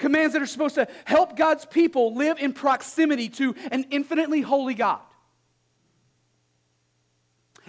Commands 0.00 0.32
that 0.32 0.40
are 0.40 0.46
supposed 0.46 0.76
to 0.76 0.88
help 1.04 1.36
God's 1.36 1.66
people 1.66 2.14
live 2.14 2.38
in 2.38 2.54
proximity 2.54 3.28
to 3.28 3.54
an 3.70 3.84
infinitely 3.90 4.40
holy 4.40 4.72
God. 4.72 5.00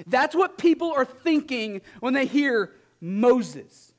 That's 0.08 0.34
what 0.34 0.58
people 0.58 0.94
are 0.94 1.04
thinking 1.04 1.82
when 2.00 2.14
they 2.14 2.26
hear 2.26 2.72
Moses. 3.02 3.94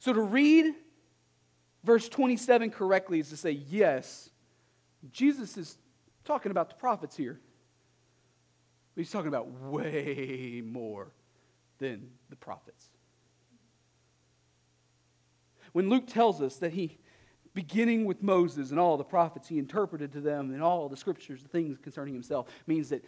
So 0.00 0.12
to 0.12 0.20
read 0.20 0.74
verse 1.84 2.08
27 2.08 2.70
correctly 2.70 3.20
is 3.20 3.30
to 3.30 3.36
say, 3.36 3.52
yes, 3.52 4.28
Jesus 5.12 5.56
is 5.56 5.78
talking 6.24 6.50
about 6.50 6.68
the 6.68 6.74
prophets 6.74 7.16
here. 7.16 7.38
But 8.96 9.02
he's 9.02 9.10
talking 9.12 9.28
about 9.28 9.48
way 9.48 10.64
more 10.66 11.12
than 11.78 12.10
the 12.28 12.36
prophets. 12.36 12.88
When 15.74 15.90
Luke 15.90 16.06
tells 16.06 16.40
us 16.40 16.56
that 16.58 16.72
he, 16.72 16.98
beginning 17.52 18.04
with 18.04 18.22
Moses 18.22 18.70
and 18.70 18.78
all 18.78 18.96
the 18.96 19.02
prophets, 19.02 19.48
he 19.48 19.58
interpreted 19.58 20.12
to 20.12 20.20
them 20.20 20.52
and 20.52 20.62
all 20.62 20.88
the 20.88 20.96
scriptures, 20.96 21.42
the 21.42 21.48
things 21.48 21.78
concerning 21.82 22.14
himself, 22.14 22.46
means 22.68 22.90
that 22.90 23.04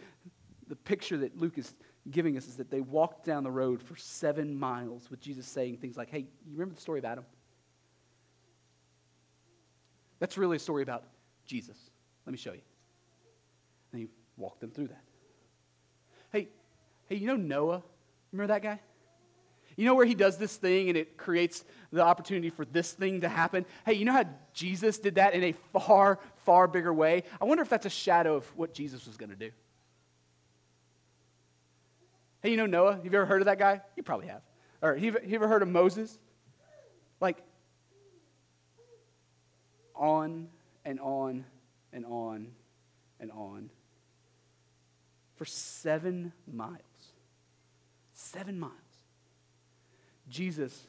the 0.67 0.75
picture 0.75 1.17
that 1.19 1.39
Luke 1.39 1.57
is 1.57 1.73
giving 2.11 2.35
us 2.35 2.45
is 2.45 2.57
that 2.57 2.69
they 2.69 2.81
walked 2.81 3.25
down 3.25 3.45
the 3.45 3.51
road 3.51 3.81
for 3.81 3.95
seven 3.95 4.53
miles 4.53 5.09
with 5.09 5.21
Jesus 5.21 5.47
saying 5.47 5.77
things 5.77 5.95
like, 5.95 6.09
Hey, 6.09 6.27
you 6.45 6.51
remember 6.51 6.75
the 6.75 6.81
story 6.81 6.99
of 6.99 7.05
Adam? 7.05 7.23
That's 10.19 10.37
really 10.37 10.57
a 10.57 10.59
story 10.59 10.83
about 10.83 11.05
Jesus. 11.45 11.77
Let 12.25 12.33
me 12.33 12.37
show 12.37 12.51
you. 12.51 12.61
And 13.93 14.01
he 14.01 14.07
walked 14.35 14.59
them 14.59 14.71
through 14.71 14.87
that. 14.87 15.03
Hey, 16.33 16.49
hey, 17.07 17.15
you 17.15 17.27
know 17.27 17.37
Noah? 17.37 17.81
Remember 18.33 18.53
that 18.53 18.61
guy? 18.61 18.81
You 19.77 19.85
know 19.85 19.93
where 19.93 20.07
he 20.07 20.15
does 20.15 20.37
this 20.37 20.57
thing 20.57 20.89
and 20.89 20.97
it 20.97 21.17
creates 21.17 21.63
the 21.93 22.01
opportunity 22.01 22.49
for 22.49 22.65
this 22.65 22.91
thing 22.91 23.21
to 23.21 23.29
happen? 23.29 23.63
Hey, 23.85 23.93
you 23.93 24.05
know 24.05 24.11
how 24.11 24.25
Jesus 24.51 24.97
did 24.97 25.15
that 25.15 25.35
in 25.35 25.43
a 25.43 25.51
far, 25.71 26.19
far 26.45 26.67
bigger 26.67 26.91
way? 26.91 27.23
I 27.39 27.45
wonder 27.45 27.61
if 27.61 27.69
that's 27.69 27.85
a 27.85 27.91
shadow 27.91 28.35
of 28.35 28.57
what 28.57 28.73
Jesus 28.73 29.05
was 29.05 29.17
going 29.17 29.29
to 29.29 29.35
do. 29.35 29.51
Hey, 32.41 32.49
you 32.49 32.57
know 32.57 32.65
Noah? 32.65 32.95
Have 32.95 33.05
you 33.05 33.11
ever 33.13 33.27
heard 33.27 33.41
of 33.41 33.45
that 33.45 33.59
guy? 33.59 33.81
You 33.95 34.01
probably 34.01 34.27
have. 34.27 34.41
Or 34.81 34.95
have 34.95 35.03
you 35.03 35.35
ever 35.35 35.47
heard 35.47 35.61
of 35.61 35.67
Moses? 35.67 36.17
Like, 37.21 37.37
on 39.95 40.47
and 40.85 40.99
on 40.99 41.45
and 41.93 42.05
on 42.05 42.47
and 43.19 43.31
on 43.31 43.69
for 45.35 45.45
seven 45.45 46.33
miles. 46.51 46.81
Seven 48.13 48.59
miles. 48.59 48.73
Jesus 50.29 50.87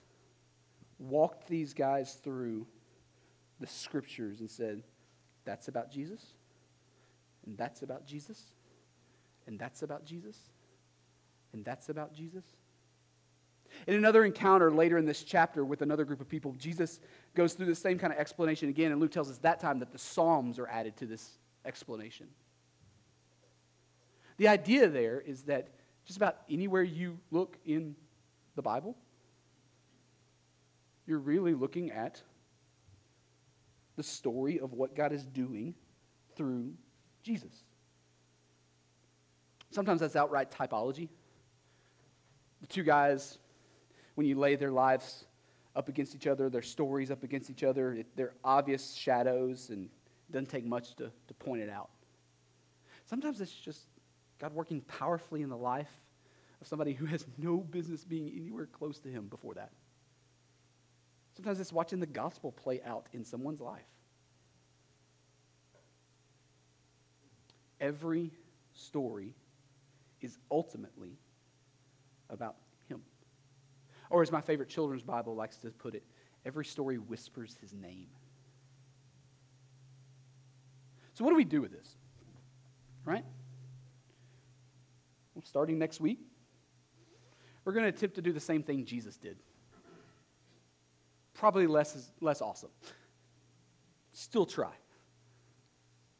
walked 0.99 1.47
these 1.49 1.75
guys 1.75 2.14
through 2.14 2.66
the 3.61 3.66
scriptures 3.66 4.40
and 4.40 4.50
said, 4.50 4.83
That's 5.45 5.68
about 5.68 5.90
Jesus, 5.90 6.25
and 7.47 7.57
that's 7.57 7.83
about 7.83 8.07
Jesus, 8.07 8.42
and 9.47 9.59
that's 9.59 9.83
about 9.83 10.04
Jesus, 10.04 10.37
and 11.53 11.64
that's 11.64 11.88
about 11.88 12.12
Jesus. 12.12 12.44
In 13.87 13.94
another 13.94 14.24
encounter 14.24 14.70
later 14.70 14.98
in 14.98 15.05
this 15.05 15.22
chapter 15.22 15.64
with 15.64 15.83
another 15.83 16.05
group 16.05 16.20
of 16.20 16.29
people, 16.29 16.55
Jesus 16.59 17.01
goes 17.35 17.53
through 17.53 17.66
the 17.66 17.74
same 17.74 17.98
kind 17.98 18.12
of 18.12 18.18
explanation 18.18 18.68
again, 18.68 18.92
and 18.92 19.01
Luke 19.01 19.12
tells 19.12 19.31
us 19.31 19.38
that 19.38 19.61
time 19.61 19.79
that 19.81 19.92
the 19.92 19.98
Psalms 19.98 20.59
are 20.59 20.66
added 20.68 20.96
to 20.96 21.07
this 21.07 21.38
explanation. 21.64 22.27
The 24.38 24.48
idea 24.48 24.88
there 24.88 25.20
is 25.20 25.42
that 25.42 25.68
just 26.05 26.16
about 26.16 26.38
anywhere 26.48 26.83
you 26.83 27.18
look 27.31 27.59
in 27.66 27.94
the 28.55 28.62
Bible, 28.62 28.96
you're 31.09 31.18
really 31.18 31.55
looking 31.55 31.90
at 31.90 32.21
the 33.97 34.03
story 34.03 34.61
of 34.61 34.75
what 34.75 34.94
God 34.94 35.11
is 35.11 35.25
doing 35.25 35.75
through 36.37 36.75
Jesus. 37.23 37.64
Sometimes 39.71 40.01
that's 40.01 40.16
outright 40.16 40.51
typology. 40.51 41.09
The 42.61 42.66
two 42.66 42.83
guys, 42.83 43.38
when 44.16 44.27
you 44.27 44.38
lay 44.38 44.55
their 44.57 44.71
lives 44.71 45.25
up 45.75 45.88
against 45.88 46.14
each 46.14 46.27
other, 46.27 46.51
their 46.51 46.61
stories 46.61 47.11
up 47.11 47.25
against 47.25 47.49
each 47.49 47.64
other, 47.64 48.05
they're 48.14 48.35
obvious 48.44 48.92
shadows, 48.92 49.71
and 49.71 49.87
it 49.87 50.33
doesn't 50.33 50.51
take 50.51 50.66
much 50.66 50.94
to, 50.97 51.11
to 51.27 51.35
point 51.35 51.62
it 51.62 51.71
out. 51.71 51.88
Sometimes 53.07 53.40
it's 53.40 53.53
just 53.53 53.87
God 54.38 54.53
working 54.53 54.83
powerfully 54.83 55.40
in 55.40 55.49
the 55.49 55.57
life 55.57 55.90
of 56.61 56.66
somebody 56.66 56.92
who 56.92 57.07
has 57.07 57.27
no 57.38 57.57
business 57.57 58.05
being 58.05 58.31
anywhere 58.37 58.66
close 58.66 58.99
to 58.99 59.09
Him 59.09 59.29
before 59.29 59.55
that. 59.55 59.71
Sometimes 61.38 61.61
it's 61.61 61.72
watching 61.72 62.01
the 62.01 62.07
gospel 62.07 62.51
play 62.51 62.81
out 62.85 63.07
in 63.12 63.24
someone's 63.24 63.61
life. 63.61 63.87
Every 67.81 68.33
story 68.72 69.37
is 70.20 70.37
ultimately 70.51 71.16
about 72.29 72.57
Him. 72.88 73.03
Or, 74.11 74.20
as 74.20 74.33
my 74.33 74.40
favorite 74.40 74.68
children's 74.68 75.05
Bible 75.05 75.37
likes 75.37 75.59
to 75.59 75.70
put 75.70 75.94
it, 75.94 76.03
every 76.44 76.64
story 76.64 76.98
whispers 76.98 77.57
His 77.61 77.72
name. 77.72 78.09
So, 81.14 81.22
what 81.22 81.31
do 81.31 81.37
we 81.37 81.44
do 81.44 81.61
with 81.61 81.70
this? 81.70 81.94
Right? 83.05 83.24
Well, 85.37 85.44
starting 85.44 85.79
next 85.79 86.01
week, 86.01 86.18
we're 87.64 87.74
going 87.74 87.85
to 87.85 87.96
attempt 87.96 88.16
to 88.16 88.22
do 88.22 88.33
the 88.33 88.40
same 88.40 88.64
thing 88.64 88.85
Jesus 88.85 89.16
did 89.16 89.37
probably 91.38 91.66
less, 91.66 92.11
less 92.20 92.42
awesome. 92.42 92.70
Still 94.12 94.44
try. 94.44 94.72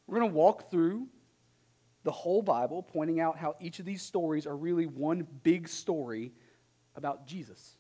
We're 0.07 0.21
going 0.21 0.31
to 0.31 0.37
walk 0.37 0.71
through 0.71 1.09
the 2.05 2.13
whole 2.13 2.41
Bible, 2.41 2.83
pointing 2.83 3.21
out 3.21 3.37
how 3.37 3.57
each 3.61 3.81
of 3.81 3.85
these 3.85 4.01
stories 4.01 4.47
are 4.47 4.57
really 4.57 4.87
one 4.87 5.27
big 5.43 5.69
story 5.69 6.33
about 6.95 7.27
Jesus. 7.27 7.77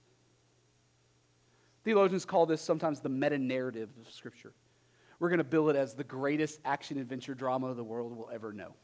Theologians 1.84 2.24
call 2.24 2.44
this 2.44 2.60
sometimes 2.60 3.00
the 3.00 3.08
meta 3.08 3.38
narrative 3.38 3.88
of 3.98 4.12
Scripture. 4.12 4.52
We're 5.20 5.30
going 5.30 5.38
to 5.38 5.44
bill 5.44 5.70
it 5.70 5.76
as 5.76 5.94
the 5.94 6.04
greatest 6.04 6.60
action 6.64 6.98
adventure 6.98 7.34
drama 7.34 7.72
the 7.72 7.84
world 7.84 8.14
will 8.14 8.28
ever 8.32 8.52
know. 8.52 8.74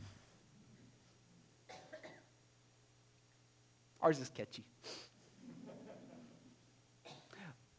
Ours 4.00 4.20
is 4.20 4.30
catchy. 4.30 4.64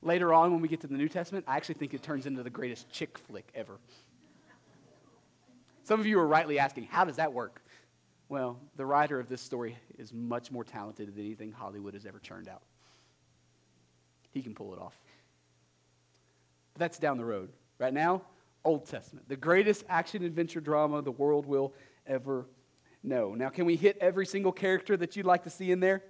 Later 0.06 0.32
on, 0.34 0.52
when 0.52 0.62
we 0.62 0.68
get 0.68 0.82
to 0.82 0.88
the 0.88 0.96
New 0.96 1.10
Testament, 1.10 1.46
I 1.48 1.58
actually 1.58 1.76
think 1.76 1.96
it 1.96 2.04
turns 2.04 2.28
into 2.28 2.44
the 2.44 2.50
greatest 2.52 2.92
chick 2.92 3.18
flick 3.18 3.50
ever. 3.56 3.80
Some 5.84 6.00
of 6.00 6.06
you 6.06 6.20
are 6.20 6.28
rightly 6.28 6.60
asking, 6.60 6.84
how 6.92 7.06
does 7.06 7.16
that 7.16 7.34
work? 7.34 7.64
Well, 8.30 8.60
the 8.76 8.86
writer 8.86 9.20
of 9.20 9.30
this 9.30 9.42
story 9.42 9.78
is 9.98 10.14
much 10.14 10.52
more 10.52 10.64
talented 10.64 11.16
than 11.16 11.26
anything 11.26 11.52
Hollywood 11.52 11.96
has 11.96 12.06
ever 12.06 12.20
churned 12.20 12.48
out. 12.48 12.62
He 14.32 14.44
can 14.44 14.54
pull 14.54 14.74
it 14.74 14.80
off. 14.80 14.96
But 16.74 16.82
that's 16.82 17.00
down 17.00 17.18
the 17.18 17.26
road. 17.26 17.50
Right 17.80 17.94
now, 17.94 18.22
Old 18.64 18.86
Testament, 18.86 19.28
the 19.28 19.36
greatest 19.36 19.86
action 19.90 20.24
adventure 20.24 20.62
drama 20.62 21.02
the 21.02 21.12
world 21.12 21.48
will 21.48 21.74
ever 22.06 22.46
know. 23.02 23.34
Now, 23.34 23.50
can 23.50 23.66
we 23.66 23.76
hit 23.76 23.98
every 24.00 24.28
single 24.28 24.52
character 24.52 24.96
that 24.98 25.16
you'd 25.16 25.26
like 25.26 25.46
to 25.46 25.50
see 25.50 25.72
in 25.72 25.80
there? 25.80 26.04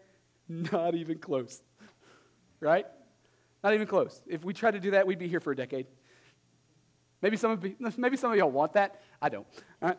Not 0.49 0.95
even 0.95 1.17
close. 1.17 1.62
Right? 2.60 2.86
Not 3.65 3.73
even 3.73 3.88
close. 3.88 4.21
If 4.28 4.45
we 4.45 4.54
tried 4.54 4.75
to 4.75 4.80
do 4.80 4.91
that, 4.91 5.08
we'd 5.08 5.17
be 5.17 5.28
here 5.28 5.39
for 5.39 5.51
a 5.51 5.56
decade. 5.56 5.88
Maybe 7.23 7.36
some 7.36 7.49
of, 7.49 7.65
you, 7.65 7.75
maybe 7.97 8.15
some 8.15 8.32
of 8.32 8.38
y'all 8.38 8.51
want 8.51 8.73
that. 8.73 9.01
I 9.19 9.30
don't. 9.30 9.47
All 9.82 9.89
right? 9.89 9.97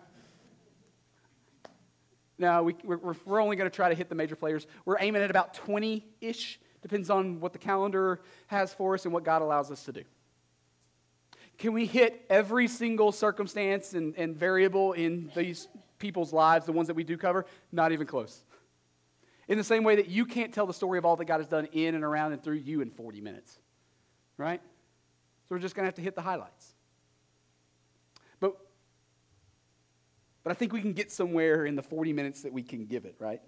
Now, 2.39 2.63
we, 2.63 2.77
we're, 2.85 3.17
we're 3.25 3.43
only 3.43 3.57
going 3.57 3.69
to 3.69 3.75
try 3.75 3.89
to 3.89 3.97
hit 3.97 4.09
the 4.09 4.15
major 4.15 4.37
players. 4.37 4.69
We're 4.85 4.99
aiming 5.01 5.21
at 5.21 5.31
about 5.33 5.53
20 5.55 6.07
ish. 6.21 6.61
Depends 6.81 7.11
on 7.11 7.41
what 7.41 7.53
the 7.53 7.59
calendar 7.59 8.21
has 8.47 8.73
for 8.73 8.95
us 8.95 9.05
and 9.05 9.13
what 9.13 9.25
God 9.25 9.43
allows 9.43 9.73
us 9.73 9.83
to 9.87 9.93
do. 9.93 10.05
Can 11.59 11.73
we 11.73 11.87
hit 11.87 12.25
every 12.31 12.69
single 12.69 13.11
circumstance 13.11 13.95
and, 13.95 14.15
and 14.17 14.37
variable 14.37 14.93
in 14.93 15.33
these 15.35 15.67
people's 15.99 16.33
lives, 16.33 16.67
the 16.67 16.73
ones 16.73 16.87
that 16.87 16.95
we 16.95 17.03
do 17.03 17.17
cover? 17.17 17.47
Not 17.73 17.91
even 17.91 18.07
close. 18.07 18.45
In 19.49 19.59
the 19.59 19.65
same 19.65 19.85
way 19.85 19.97
that 19.97 20.09
you 20.09 20.27
can't 20.27 20.53
tell 20.53 20.67
the 20.67 20.75
story 20.75 20.99
of 20.99 21.05
all 21.05 21.17
that 21.17 21.27
God 21.27 21.39
has 21.39 21.47
done 21.47 21.67
in 21.73 21.95
and 21.95 22.03
around 22.03 22.33
and 22.33 22.43
through 22.43 22.57
you 22.57 22.81
in 22.81 22.91
40 22.91 23.21
minutes. 23.21 23.59
Right? 24.39 24.61
So 25.49 25.55
we're 25.55 25.61
just 25.61 25.75
going 25.77 25.85
to 25.85 25.89
have 25.89 25.95
to 25.95 26.03
hit 26.03 26.17
the 26.17 26.23
highlights. 26.23 26.75
But, 28.41 28.57
but 30.43 30.51
I 30.51 30.55
think 30.55 30.73
we 30.73 30.81
can 30.81 30.93
get 30.93 31.13
somewhere 31.13 31.65
in 31.65 31.77
the 31.77 31.83
40 31.83 32.13
minutes 32.13 32.43
that 32.43 32.53
we 32.53 32.63
can 32.63 32.87
give 32.87 33.05
it, 33.05 33.15
right? 33.19 33.41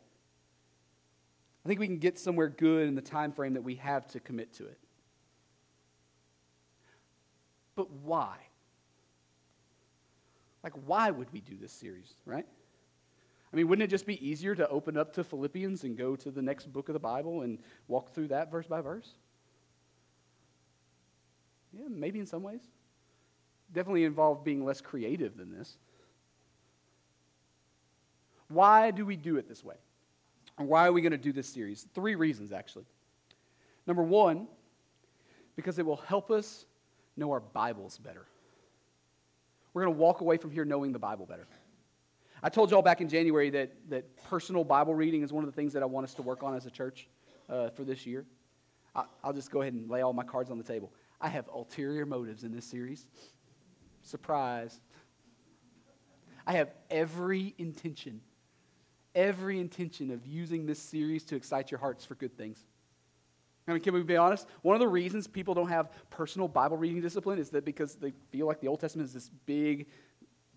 I 1.65 1.69
think 1.69 1.81
we 1.81 1.89
can 1.89 1.99
get 1.99 2.19
somewhere 2.19 2.49
good 2.49 2.87
in 2.87 2.95
the 2.95 3.03
time 3.03 3.33
frame 3.33 3.55
that 3.55 3.63
we 3.63 3.75
have 3.77 4.07
to 4.09 4.21
commit 4.21 4.55
to 4.55 4.67
it. 4.67 4.79
But 7.75 7.91
why? 7.91 8.37
Like, 10.63 10.73
why 10.87 11.11
would 11.11 11.33
we 11.33 11.41
do 11.41 11.57
this 11.57 11.73
series, 11.73 12.15
right? 12.25 12.47
I 13.53 13.57
mean, 13.57 13.69
wouldn't 13.69 13.85
it 13.85 13.91
just 13.91 14.07
be 14.07 14.27
easier 14.27 14.55
to 14.55 14.69
open 14.69 14.97
up 14.97 15.13
to 15.15 15.25
Philippians 15.25 15.85
and 15.85 15.97
go 15.97 16.17
to 16.17 16.31
the 16.31 16.43
next 16.43 16.73
book 16.73 16.89
of 16.89 16.93
the 16.93 16.99
Bible 16.99 17.43
and 17.43 17.59
walk 17.87 18.11
through 18.11 18.29
that 18.29 18.51
verse 18.51 18.67
by 18.67 18.81
verse? 18.81 19.15
Yeah, 21.73 21.87
maybe 21.89 22.19
in 22.19 22.27
some 22.27 22.43
ways. 22.43 22.61
Definitely 23.73 24.05
involved 24.05 24.45
being 24.45 24.65
less 24.65 24.81
creative 24.81 25.37
than 25.37 25.51
this. 25.51 25.77
Why 28.49 28.91
do 28.91 29.05
we 29.05 29.17
do 29.17 29.37
it 29.37 29.49
this 29.49 29.63
way? 29.63 29.77
Why 30.57 30.87
are 30.87 30.93
we 30.93 31.01
going 31.01 31.13
to 31.13 31.19
do 31.19 31.33
this 31.33 31.47
series? 31.47 31.87
Three 31.95 32.15
reasons, 32.15 32.53
actually. 32.53 32.85
Number 33.87 34.03
one, 34.03 34.49
because 35.57 35.79
it 35.79 35.87
will 35.87 35.97
help 35.97 36.31
us 36.31 36.67
know 37.17 37.31
our 37.31 37.41
Bibles 37.41 37.99
better. 37.99 38.27
We're 39.73 39.85
going 39.85 39.95
to 39.95 40.01
walk 40.01 40.21
away 40.21 40.37
from 40.37 40.51
here 40.51 40.65
knowing 40.65 40.93
the 40.93 40.99
Bible 40.99 41.27
better. 41.27 41.47
I 42.43 42.49
told 42.49 42.71
y'all 42.71 42.83
back 42.83 43.01
in 43.01 43.09
January 43.09 43.51
that, 43.51 43.73
that 43.89 44.05
personal 44.29 44.65
Bible 44.65 44.95
reading 44.95 45.23
is 45.23 45.33
one 45.33 45.45
of 45.45 45.51
the 45.51 45.57
things 45.57 45.73
that 45.73 45.83
I 45.83 45.87
want 45.87 46.05
us 46.05 46.15
to 46.15 46.23
work 46.23 46.43
on 46.43 46.55
as 46.55 46.67
a 46.67 46.71
church 46.71 47.09
uh, 47.49 47.71
for 47.71 47.85
this 47.85 48.07
year. 48.07 48.25
I, 48.95 49.05
I'll 49.25 49.33
just 49.33 49.51
go 49.51 49.63
ahead 49.63 49.73
and 49.73 49.91
lay 49.91 50.03
all 50.03 50.13
my 50.13 50.25
cards 50.25 50.51
on 50.51 50.59
the 50.59 50.65
table. 50.65 50.93
I 51.21 51.29
have 51.29 51.49
ulterior 51.53 52.07
motives 52.07 52.45
in 52.45 52.55
this 52.55 52.65
series. 52.65 53.07
Surprise. 54.03 54.81
I 56.47 56.53
have 56.53 56.71
every 56.91 57.55
intention, 57.59 58.21
every 59.15 59.59
intention 59.59 60.11
of 60.11 60.27
using 60.27 60.65
this 60.65 60.79
series 60.79 61.25
to 61.27 61.37
excite 61.37 61.71
your 61.71 61.81
hearts 61.81 62.05
for 62.05 62.15
good 62.15 62.37
things. 62.37 62.65
I 63.67 63.73
mean, 63.73 63.83
can 63.83 63.93
we 63.93 64.03
be 64.03 64.17
honest? 64.17 64.47
One 64.63 64.75
of 64.75 64.81
the 64.81 64.89
reasons 64.89 65.27
people 65.27 65.53
don't 65.53 65.69
have 65.69 65.91
personal 66.09 66.49
Bible 66.49 66.79
reading 66.79 67.03
discipline 67.03 67.39
is 67.39 67.51
that 67.51 67.67
because 67.67 67.97
they 67.97 68.13
feel 68.31 68.47
like 68.47 68.61
the 68.61 68.69
Old 68.69 68.81
Testament 68.81 69.07
is 69.07 69.13
this 69.13 69.29
big, 69.45 69.89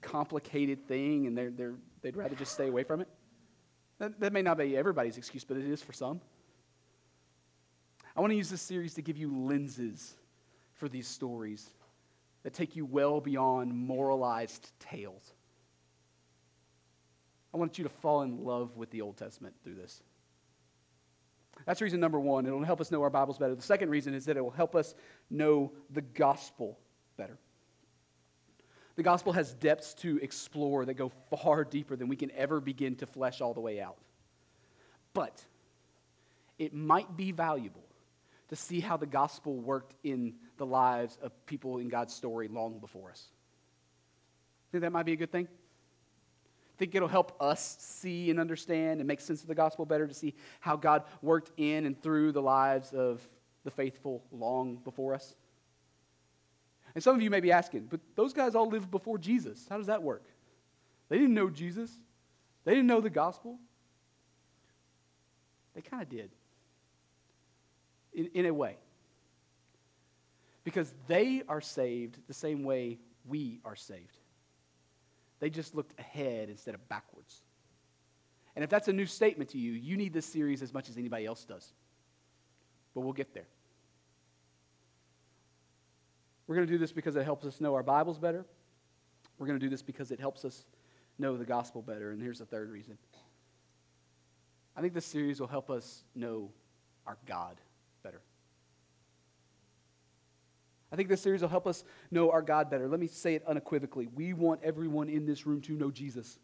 complicated 0.01 0.87
thing 0.87 1.27
and 1.27 1.37
they're, 1.37 1.51
they're, 1.51 1.75
they'd 2.01 2.15
rather 2.15 2.35
just 2.35 2.53
stay 2.53 2.67
away 2.67 2.83
from 2.83 3.01
it. 3.01 3.07
That, 3.99 4.19
that 4.19 4.33
may 4.33 4.41
not 4.41 4.57
be 4.57 4.75
everybody's 4.75 5.17
excuse, 5.17 5.43
but 5.43 5.57
it 5.57 5.65
is 5.65 5.81
for 5.81 5.93
some. 5.93 6.21
I 8.15 8.21
want 8.21 8.31
to 8.31 8.37
use 8.37 8.49
this 8.49 8.61
series 8.61 8.95
to 8.95 9.01
give 9.01 9.17
you 9.17 9.35
lenses 9.47 10.15
for 10.73 10.89
these 10.89 11.07
stories 11.07 11.69
that 12.43 12.53
take 12.53 12.75
you 12.75 12.85
well 12.85 13.21
beyond 13.21 13.73
moralized 13.73 14.71
tales. 14.79 15.33
I 17.53 17.57
want 17.57 17.77
you 17.77 17.83
to 17.83 17.89
fall 17.89 18.21
in 18.23 18.43
love 18.43 18.75
with 18.77 18.89
the 18.91 19.01
Old 19.01 19.17
Testament 19.17 19.53
through 19.63 19.75
this. 19.75 20.01
That's 21.65 21.81
reason 21.81 21.99
number 21.99 22.19
one. 22.19 22.45
It'll 22.45 22.63
help 22.63 22.81
us 22.81 22.91
know 22.91 23.01
our 23.03 23.09
Bibles 23.09 23.37
better. 23.37 23.55
The 23.55 23.61
second 23.61 23.89
reason 23.89 24.13
is 24.13 24.25
that 24.25 24.37
it 24.37 24.41
will 24.41 24.49
help 24.49 24.75
us 24.75 24.95
know 25.29 25.73
the 25.91 26.01
gospel 26.01 26.79
better. 27.17 27.37
The 28.95 29.03
gospel 29.03 29.33
has 29.33 29.53
depths 29.53 29.93
to 29.95 30.19
explore 30.21 30.85
that 30.85 30.95
go 30.95 31.11
far 31.29 31.63
deeper 31.63 31.95
than 31.95 32.07
we 32.07 32.15
can 32.15 32.31
ever 32.31 32.59
begin 32.59 32.95
to 32.97 33.05
flesh 33.05 33.41
all 33.41 33.53
the 33.53 33.61
way 33.61 33.79
out. 33.81 33.97
But 35.13 35.43
it 36.59 36.73
might 36.73 37.15
be 37.15 37.31
valuable 37.31 37.83
to 38.49 38.55
see 38.55 38.79
how 38.79 38.97
the 38.97 39.05
gospel 39.05 39.55
worked 39.55 39.95
in 40.03 40.33
the 40.57 40.65
lives 40.65 41.17
of 41.21 41.31
people 41.45 41.77
in 41.77 41.87
God's 41.87 42.13
story 42.13 42.47
long 42.47 42.79
before 42.79 43.11
us. 43.11 43.27
Think 44.71 44.81
that 44.81 44.91
might 44.91 45.05
be 45.05 45.13
a 45.13 45.17
good 45.17 45.31
thing? 45.31 45.47
think 46.81 46.95
it'll 46.95 47.07
help 47.07 47.39
us 47.39 47.77
see 47.79 48.31
and 48.31 48.39
understand 48.39 49.01
and 49.01 49.07
make 49.07 49.21
sense 49.21 49.43
of 49.43 49.47
the 49.47 49.53
gospel 49.53 49.85
better 49.85 50.07
to 50.07 50.15
see 50.15 50.33
how 50.61 50.75
God 50.75 51.03
worked 51.21 51.51
in 51.57 51.85
and 51.85 52.01
through 52.01 52.31
the 52.31 52.41
lives 52.41 52.91
of 52.91 53.21
the 53.63 53.69
faithful 53.69 54.23
long 54.31 54.77
before 54.77 55.13
us? 55.13 55.35
And 56.93 57.03
some 57.03 57.15
of 57.15 57.21
you 57.21 57.29
may 57.29 57.39
be 57.39 57.51
asking, 57.51 57.87
but 57.89 57.99
those 58.15 58.33
guys 58.33 58.55
all 58.55 58.67
lived 58.67 58.91
before 58.91 59.17
Jesus. 59.17 59.65
How 59.69 59.77
does 59.77 59.87
that 59.87 60.03
work? 60.03 60.25
They 61.09 61.17
didn't 61.17 61.33
know 61.33 61.49
Jesus, 61.49 61.91
they 62.63 62.71
didn't 62.71 62.87
know 62.87 63.01
the 63.01 63.09
gospel. 63.09 63.57
They 65.73 65.81
kind 65.81 66.03
of 66.03 66.09
did, 66.09 66.29
in, 68.13 68.29
in 68.33 68.45
a 68.45 68.53
way. 68.53 68.75
Because 70.65 70.93
they 71.07 71.43
are 71.47 71.61
saved 71.61 72.17
the 72.27 72.33
same 72.33 72.63
way 72.63 72.99
we 73.25 73.61
are 73.63 73.75
saved. 73.75 74.17
They 75.39 75.49
just 75.49 75.73
looked 75.73 75.97
ahead 75.97 76.49
instead 76.49 76.75
of 76.75 76.87
backwards. 76.89 77.41
And 78.55 78.63
if 78.63 78.69
that's 78.69 78.89
a 78.89 78.93
new 78.93 79.05
statement 79.05 79.51
to 79.51 79.57
you, 79.57 79.71
you 79.71 79.95
need 79.95 80.13
this 80.13 80.25
series 80.25 80.61
as 80.61 80.73
much 80.73 80.89
as 80.89 80.97
anybody 80.97 81.25
else 81.25 81.45
does. 81.45 81.71
But 82.93 83.01
we'll 83.01 83.13
get 83.13 83.33
there. 83.33 83.47
We're 86.51 86.57
going 86.57 86.67
to 86.67 86.73
do 86.73 86.79
this 86.79 86.91
because 86.91 87.15
it 87.15 87.23
helps 87.23 87.45
us 87.45 87.61
know 87.61 87.75
our 87.75 87.81
Bibles 87.81 88.19
better. 88.19 88.45
We're 89.39 89.47
going 89.47 89.57
to 89.57 89.65
do 89.65 89.69
this 89.69 89.81
because 89.81 90.11
it 90.11 90.19
helps 90.19 90.43
us 90.43 90.65
know 91.17 91.37
the 91.37 91.45
gospel 91.45 91.81
better. 91.81 92.11
And 92.11 92.21
here's 92.21 92.39
the 92.39 92.45
third 92.45 92.69
reason 92.69 92.97
I 94.75 94.81
think 94.81 94.93
this 94.93 95.05
series 95.05 95.39
will 95.39 95.47
help 95.47 95.69
us 95.69 96.03
know 96.13 96.51
our 97.07 97.17
God 97.25 97.61
better. 98.03 98.19
I 100.91 100.97
think 100.97 101.07
this 101.07 101.21
series 101.21 101.41
will 101.41 101.47
help 101.47 101.67
us 101.67 101.85
know 102.11 102.31
our 102.31 102.41
God 102.41 102.69
better. 102.69 102.89
Let 102.89 102.99
me 102.99 103.07
say 103.07 103.35
it 103.35 103.47
unequivocally. 103.47 104.09
We 104.13 104.33
want 104.33 104.59
everyone 104.61 105.07
in 105.07 105.25
this 105.25 105.47
room 105.47 105.61
to 105.61 105.71
know 105.71 105.89
Jesus. 105.89 106.37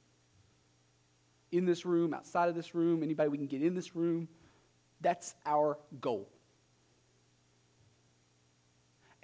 In 1.52 1.66
this 1.66 1.86
room, 1.86 2.14
outside 2.14 2.48
of 2.48 2.56
this 2.56 2.74
room, 2.74 3.04
anybody 3.04 3.28
we 3.28 3.38
can 3.38 3.48
get 3.48 3.62
in 3.62 3.76
this 3.76 3.94
room, 3.94 4.30
that's 5.02 5.36
our 5.46 5.78
goal. 6.00 6.30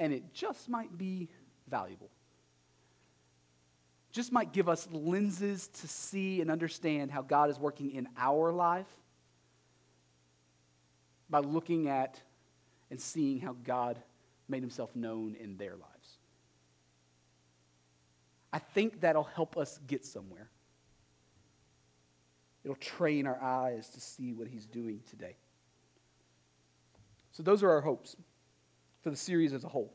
And 0.04 0.12
it 0.12 0.34
just 0.34 0.68
might 0.68 0.98
be 0.98 1.30
valuable. 1.70 2.10
Just 4.12 4.34
might 4.34 4.52
give 4.52 4.68
us 4.68 4.86
lenses 4.92 5.70
to 5.80 5.88
see 5.88 6.42
and 6.42 6.52
understand 6.52 7.10
how 7.10 7.22
God 7.22 7.50
is 7.50 7.58
working 7.58 7.89
in 7.89 8.10
our 8.18 8.52
life 8.52 8.94
by 11.30 11.39
looking 11.39 11.88
at 11.88 12.20
and 12.92 13.00
seeing 13.00 13.39
how 13.39 13.56
God 13.63 13.98
made 14.50 14.62
himself 14.62 14.94
known 14.94 15.38
in 15.39 15.56
their 15.56 15.72
lives. 15.78 16.18
I 18.52 18.60
think 18.60 19.00
that'll 19.00 19.24
help 19.24 19.56
us 19.56 19.80
get 19.88 20.06
somewhere. 20.06 20.50
It'll 22.66 22.76
train 22.76 23.26
our 23.26 23.42
eyes 23.42 23.88
to 23.92 24.02
see 24.02 24.34
what 24.34 24.50
he's 24.50 24.66
doing 24.66 25.00
today. 25.10 25.38
So, 27.32 27.42
those 27.42 27.63
are 27.63 27.72
our 27.72 27.82
hopes 27.82 28.18
for 29.04 29.10
the 29.10 29.16
series 29.16 29.54
as 29.54 29.63
a 29.63 29.68
whole. 29.68 29.94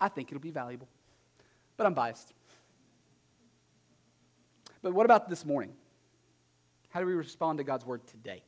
I 0.00 0.08
think 0.08 0.28
it'll 0.28 0.40
be 0.40 0.50
valuable, 0.50 0.88
but 1.76 1.86
I'm 1.86 1.94
biased. 1.94 2.34
But 4.82 4.92
what 4.92 5.04
about 5.04 5.28
this 5.28 5.44
morning? 5.44 5.72
How 6.88 7.00
do 7.00 7.06
we 7.06 7.12
respond 7.12 7.58
to 7.58 7.64
God's 7.64 7.86
word 7.86 8.06
today? 8.06 8.42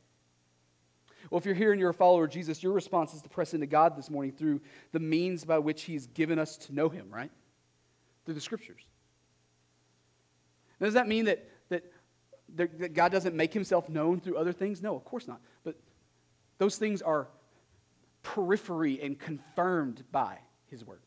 Well, 1.29 1.39
if 1.39 1.45
you're 1.45 1.55
here 1.55 1.71
and 1.71 1.79
you're 1.79 1.91
a 1.91 1.93
follower 1.93 2.25
of 2.25 2.31
Jesus, 2.31 2.61
your 2.61 2.73
response 2.73 3.13
is 3.13 3.21
to 3.21 3.29
press 3.29 3.53
into 3.53 3.65
God 3.65 3.95
this 3.95 4.09
morning 4.09 4.33
through 4.33 4.59
the 4.91 4.99
means 4.99 5.45
by 5.45 5.57
which 5.57 5.83
He's 5.83 6.07
given 6.07 6.37
us 6.37 6.57
to 6.57 6.75
know 6.75 6.89
Him, 6.89 7.07
right? 7.09 7.31
Through 8.25 8.33
the 8.33 8.41
Scriptures. 8.41 8.81
Now, 10.79 10.87
does 10.87 10.95
that 10.95 11.07
mean 11.07 11.25
that, 11.25 11.47
that, 11.69 11.83
that 12.55 12.93
God 12.93 13.11
doesn't 13.11 13.35
make 13.35 13.53
Himself 13.53 13.87
known 13.87 14.19
through 14.19 14.37
other 14.37 14.51
things? 14.51 14.81
No, 14.81 14.95
of 14.95 15.05
course 15.05 15.27
not. 15.27 15.39
But 15.63 15.75
those 16.57 16.77
things 16.77 17.01
are 17.01 17.29
periphery 18.23 18.99
and 19.01 19.19
confirmed 19.19 20.03
by 20.11 20.37
His 20.67 20.83
Word. 20.83 21.01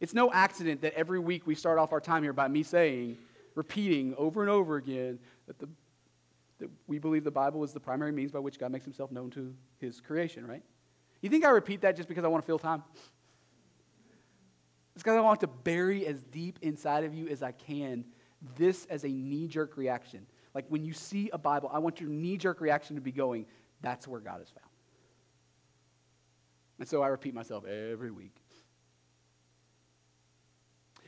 It's 0.00 0.14
no 0.14 0.30
accident 0.32 0.82
that 0.82 0.94
every 0.94 1.20
week 1.20 1.46
we 1.46 1.54
start 1.54 1.78
off 1.78 1.92
our 1.92 2.00
time 2.00 2.22
here 2.22 2.32
by 2.32 2.48
me 2.48 2.62
saying, 2.62 3.16
repeating 3.54 4.14
over 4.18 4.42
and 4.42 4.50
over 4.50 4.76
again, 4.76 5.18
that 5.46 5.58
the 5.58 5.68
that 6.62 6.70
we 6.86 7.00
believe 7.00 7.24
the 7.24 7.30
Bible 7.30 7.64
is 7.64 7.72
the 7.72 7.80
primary 7.80 8.12
means 8.12 8.30
by 8.30 8.38
which 8.38 8.56
God 8.56 8.70
makes 8.70 8.84
himself 8.84 9.10
known 9.10 9.30
to 9.30 9.52
his 9.80 10.00
creation, 10.00 10.46
right? 10.46 10.62
You 11.20 11.28
think 11.28 11.44
I 11.44 11.50
repeat 11.50 11.80
that 11.80 11.96
just 11.96 12.08
because 12.08 12.24
I 12.24 12.28
want 12.28 12.44
to 12.44 12.46
fill 12.46 12.58
time? 12.58 12.84
It's 14.94 15.02
because 15.02 15.16
I 15.16 15.20
want 15.20 15.40
to 15.40 15.48
bury 15.48 16.06
as 16.06 16.22
deep 16.22 16.60
inside 16.62 17.02
of 17.02 17.14
you 17.14 17.26
as 17.28 17.42
I 17.42 17.50
can 17.50 18.04
this 18.56 18.86
as 18.90 19.04
a 19.04 19.08
knee 19.08 19.48
jerk 19.48 19.76
reaction. 19.76 20.24
Like 20.54 20.66
when 20.68 20.84
you 20.84 20.92
see 20.92 21.30
a 21.32 21.38
Bible, 21.38 21.68
I 21.72 21.80
want 21.80 22.00
your 22.00 22.10
knee 22.10 22.36
jerk 22.36 22.60
reaction 22.60 22.94
to 22.94 23.02
be 23.02 23.12
going, 23.12 23.46
that's 23.80 24.06
where 24.06 24.20
God 24.20 24.40
is 24.40 24.50
found. 24.50 24.66
And 26.82 26.88
so 26.88 27.00
I 27.00 27.06
repeat 27.06 27.32
myself 27.32 27.64
every 27.64 28.10
week. 28.10 28.34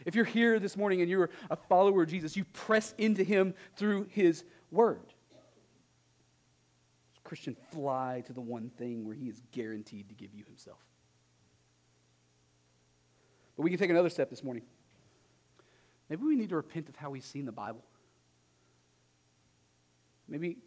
If 0.07 0.15
you're 0.15 0.25
here 0.25 0.61
this 0.61 0.77
morning 0.77 1.01
and 1.01 1.11
you're 1.11 1.31
a 1.51 1.57
follower 1.57 2.05
of 2.05 2.09
Jesus, 2.09 2.37
you 2.37 2.45
press 2.45 2.95
into 2.97 3.25
him 3.25 3.55
through 3.75 4.07
his 4.09 4.45
word. 4.71 5.13
Christian, 7.25 7.57
fly 7.73 8.23
to 8.27 8.33
the 8.33 8.41
one 8.41 8.71
thing 8.79 9.05
where 9.05 9.17
He 9.17 9.29
is 9.29 9.43
guaranteed 9.51 10.09
to 10.11 10.15
give 10.15 10.33
you 10.33 10.45
Himself. 10.45 10.79
But 13.57 13.65
we 13.65 13.71
can 13.71 13.79
take 13.81 13.91
another 13.91 14.11
step 14.11 14.31
this 14.31 14.45
morning. 14.45 14.63
Maybe 16.09 16.23
we 16.23 16.37
need 16.37 16.51
to 16.51 16.57
repent 16.57 16.89
of 16.89 16.95
how 16.95 17.11
we've 17.11 17.25
seen 17.25 17.47
the 17.47 17.53
Bible. 17.53 17.83
Maybe 20.29 20.59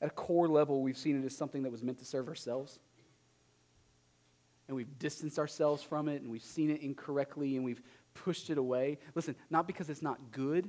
at 0.00 0.08
a 0.08 0.12
core 0.12 0.48
level, 0.48 0.80
we've 0.80 0.96
seen 0.96 1.22
it 1.22 1.26
as 1.26 1.36
something 1.36 1.64
that 1.64 1.70
was 1.70 1.82
meant 1.82 1.98
to 1.98 2.06
serve 2.06 2.28
ourselves. 2.28 2.78
And 4.68 4.76
we've 4.76 4.98
distanced 4.98 5.38
ourselves 5.38 5.82
from 5.82 6.08
it, 6.08 6.22
and 6.22 6.30
we've 6.30 6.42
seen 6.42 6.70
it 6.70 6.82
incorrectly, 6.82 7.56
and 7.56 7.64
we've 7.64 7.82
pushed 8.14 8.50
it 8.50 8.58
away. 8.58 8.98
Listen, 9.14 9.34
not 9.50 9.66
because 9.66 9.88
it's 9.88 10.02
not 10.02 10.18
good, 10.30 10.68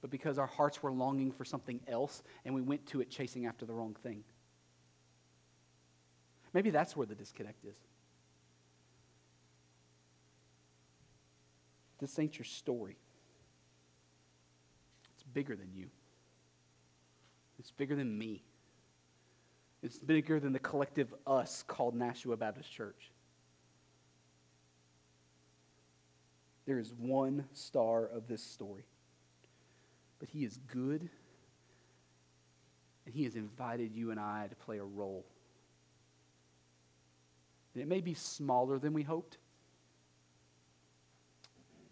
but 0.00 0.10
because 0.10 0.38
our 0.38 0.46
hearts 0.46 0.82
were 0.82 0.90
longing 0.90 1.30
for 1.30 1.44
something 1.44 1.80
else, 1.86 2.22
and 2.44 2.54
we 2.54 2.62
went 2.62 2.86
to 2.86 3.00
it 3.00 3.10
chasing 3.10 3.46
after 3.46 3.66
the 3.66 3.74
wrong 3.74 3.94
thing. 4.02 4.24
Maybe 6.54 6.70
that's 6.70 6.96
where 6.96 7.06
the 7.06 7.14
disconnect 7.14 7.64
is. 7.64 7.76
This 11.98 12.18
ain't 12.18 12.38
your 12.38 12.44
story. 12.44 12.96
It's 15.14 15.24
bigger 15.24 15.56
than 15.56 15.70
you. 15.74 15.88
It's 17.58 17.72
bigger 17.72 17.96
than 17.96 18.16
me. 18.16 18.44
It's 19.82 19.98
bigger 19.98 20.40
than 20.40 20.52
the 20.52 20.58
collective 20.58 21.14
us 21.26 21.62
called 21.66 21.94
Nashua 21.94 22.36
Baptist 22.36 22.72
Church. 22.72 23.12
There 26.66 26.78
is 26.78 26.92
one 26.92 27.44
star 27.52 28.06
of 28.06 28.26
this 28.26 28.42
story. 28.42 28.84
But 30.18 30.28
he 30.28 30.44
is 30.44 30.58
good, 30.66 31.08
and 33.06 33.14
he 33.14 33.24
has 33.24 33.36
invited 33.36 33.94
you 33.94 34.10
and 34.10 34.18
I 34.18 34.48
to 34.48 34.56
play 34.56 34.78
a 34.78 34.84
role. 34.84 35.24
And 37.74 37.82
it 37.82 37.86
may 37.86 38.00
be 38.00 38.14
smaller 38.14 38.78
than 38.78 38.92
we 38.92 39.04
hoped, 39.04 39.38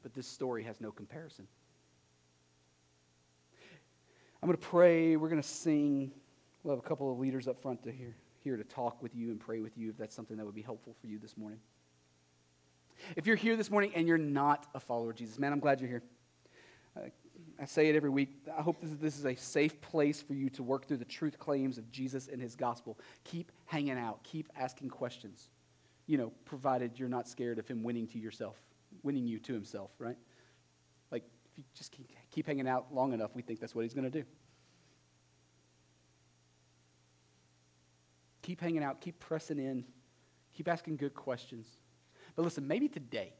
but 0.02 0.12
this 0.12 0.26
story 0.26 0.64
has 0.64 0.80
no 0.80 0.90
comparison. 0.90 1.46
I'm 4.42 4.48
going 4.48 4.58
to 4.58 4.66
pray. 4.66 5.16
We're 5.16 5.28
going 5.28 5.40
to 5.40 5.48
sing. 5.48 6.10
We'll 6.66 6.74
have 6.74 6.84
a 6.84 6.88
couple 6.88 7.12
of 7.12 7.20
leaders 7.20 7.46
up 7.46 7.62
front 7.62 7.84
to 7.84 7.92
here, 7.92 8.16
here 8.42 8.56
to 8.56 8.64
talk 8.64 9.00
with 9.00 9.14
you 9.14 9.30
and 9.30 9.38
pray 9.38 9.60
with 9.60 9.78
you 9.78 9.88
if 9.88 9.96
that's 9.96 10.16
something 10.16 10.36
that 10.36 10.44
would 10.44 10.56
be 10.56 10.62
helpful 10.62 10.96
for 11.00 11.06
you 11.06 11.16
this 11.16 11.36
morning. 11.36 11.60
If 13.14 13.24
you're 13.24 13.36
here 13.36 13.54
this 13.54 13.70
morning 13.70 13.92
and 13.94 14.08
you're 14.08 14.18
not 14.18 14.66
a 14.74 14.80
follower 14.80 15.10
of 15.10 15.16
Jesus, 15.16 15.38
man, 15.38 15.52
I'm 15.52 15.60
glad 15.60 15.80
you're 15.80 15.88
here. 15.88 16.02
I 17.62 17.66
say 17.66 17.88
it 17.88 17.94
every 17.94 18.10
week. 18.10 18.30
I 18.58 18.62
hope 18.62 18.80
this 18.80 18.90
is, 18.90 18.98
this 18.98 19.16
is 19.16 19.26
a 19.26 19.36
safe 19.36 19.80
place 19.80 20.20
for 20.20 20.34
you 20.34 20.50
to 20.50 20.64
work 20.64 20.88
through 20.88 20.96
the 20.96 21.04
truth 21.04 21.38
claims 21.38 21.78
of 21.78 21.88
Jesus 21.92 22.26
and 22.26 22.42
his 22.42 22.56
gospel. 22.56 22.98
Keep 23.22 23.52
hanging 23.66 23.96
out, 23.96 24.24
keep 24.24 24.48
asking 24.58 24.88
questions. 24.88 25.50
You 26.08 26.18
know, 26.18 26.32
provided 26.46 26.98
you're 26.98 27.08
not 27.08 27.28
scared 27.28 27.60
of 27.60 27.68
him 27.68 27.84
winning 27.84 28.08
to 28.08 28.18
yourself 28.18 28.56
winning 29.04 29.28
you 29.28 29.38
to 29.38 29.52
himself, 29.52 29.92
right? 30.00 30.16
Like, 31.12 31.22
if 31.52 31.58
you 31.58 31.64
just 31.74 31.92
keep, 31.92 32.10
keep 32.32 32.44
hanging 32.44 32.66
out 32.66 32.92
long 32.92 33.12
enough, 33.12 33.36
we 33.36 33.42
think 33.42 33.60
that's 33.60 33.74
what 33.74 33.82
he's 33.82 33.94
going 33.94 34.10
to 34.10 34.18
do. 34.22 34.24
Keep 38.46 38.60
hanging 38.60 38.84
out, 38.84 39.00
keep 39.00 39.18
pressing 39.18 39.58
in, 39.58 39.84
keep 40.54 40.68
asking 40.68 40.96
good 40.98 41.16
questions. 41.16 41.66
But 42.36 42.44
listen, 42.44 42.68
maybe 42.68 42.86
today, 42.86 43.32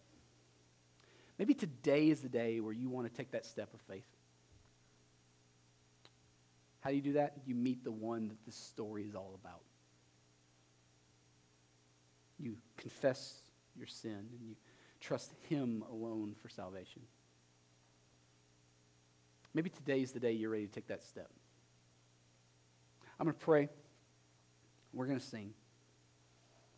maybe 1.38 1.54
today 1.54 2.08
is 2.08 2.22
the 2.22 2.28
day 2.28 2.58
where 2.58 2.72
you 2.72 2.88
want 2.88 3.06
to 3.06 3.16
take 3.16 3.30
that 3.30 3.46
step 3.46 3.72
of 3.72 3.80
faith. 3.82 4.08
How 6.80 6.90
do 6.90 6.96
you 6.96 7.02
do 7.02 7.12
that? 7.12 7.34
You 7.46 7.54
meet 7.54 7.84
the 7.84 7.92
one 7.92 8.26
that 8.26 8.44
this 8.44 8.56
story 8.56 9.04
is 9.04 9.14
all 9.14 9.38
about. 9.40 9.60
You 12.40 12.56
confess 12.76 13.42
your 13.76 13.86
sin 13.86 14.26
and 14.32 14.40
you 14.42 14.56
trust 15.00 15.30
Him 15.48 15.84
alone 15.88 16.34
for 16.42 16.48
salvation. 16.48 17.02
Maybe 19.54 19.70
today 19.70 20.02
is 20.02 20.10
the 20.10 20.18
day 20.18 20.32
you're 20.32 20.50
ready 20.50 20.66
to 20.66 20.72
take 20.72 20.88
that 20.88 21.04
step. 21.04 21.30
I'm 23.20 23.26
going 23.26 23.36
to 23.38 23.44
pray. 23.44 23.68
We're 24.96 25.06
going 25.06 25.18
to 25.20 25.24
sing. 25.24 25.52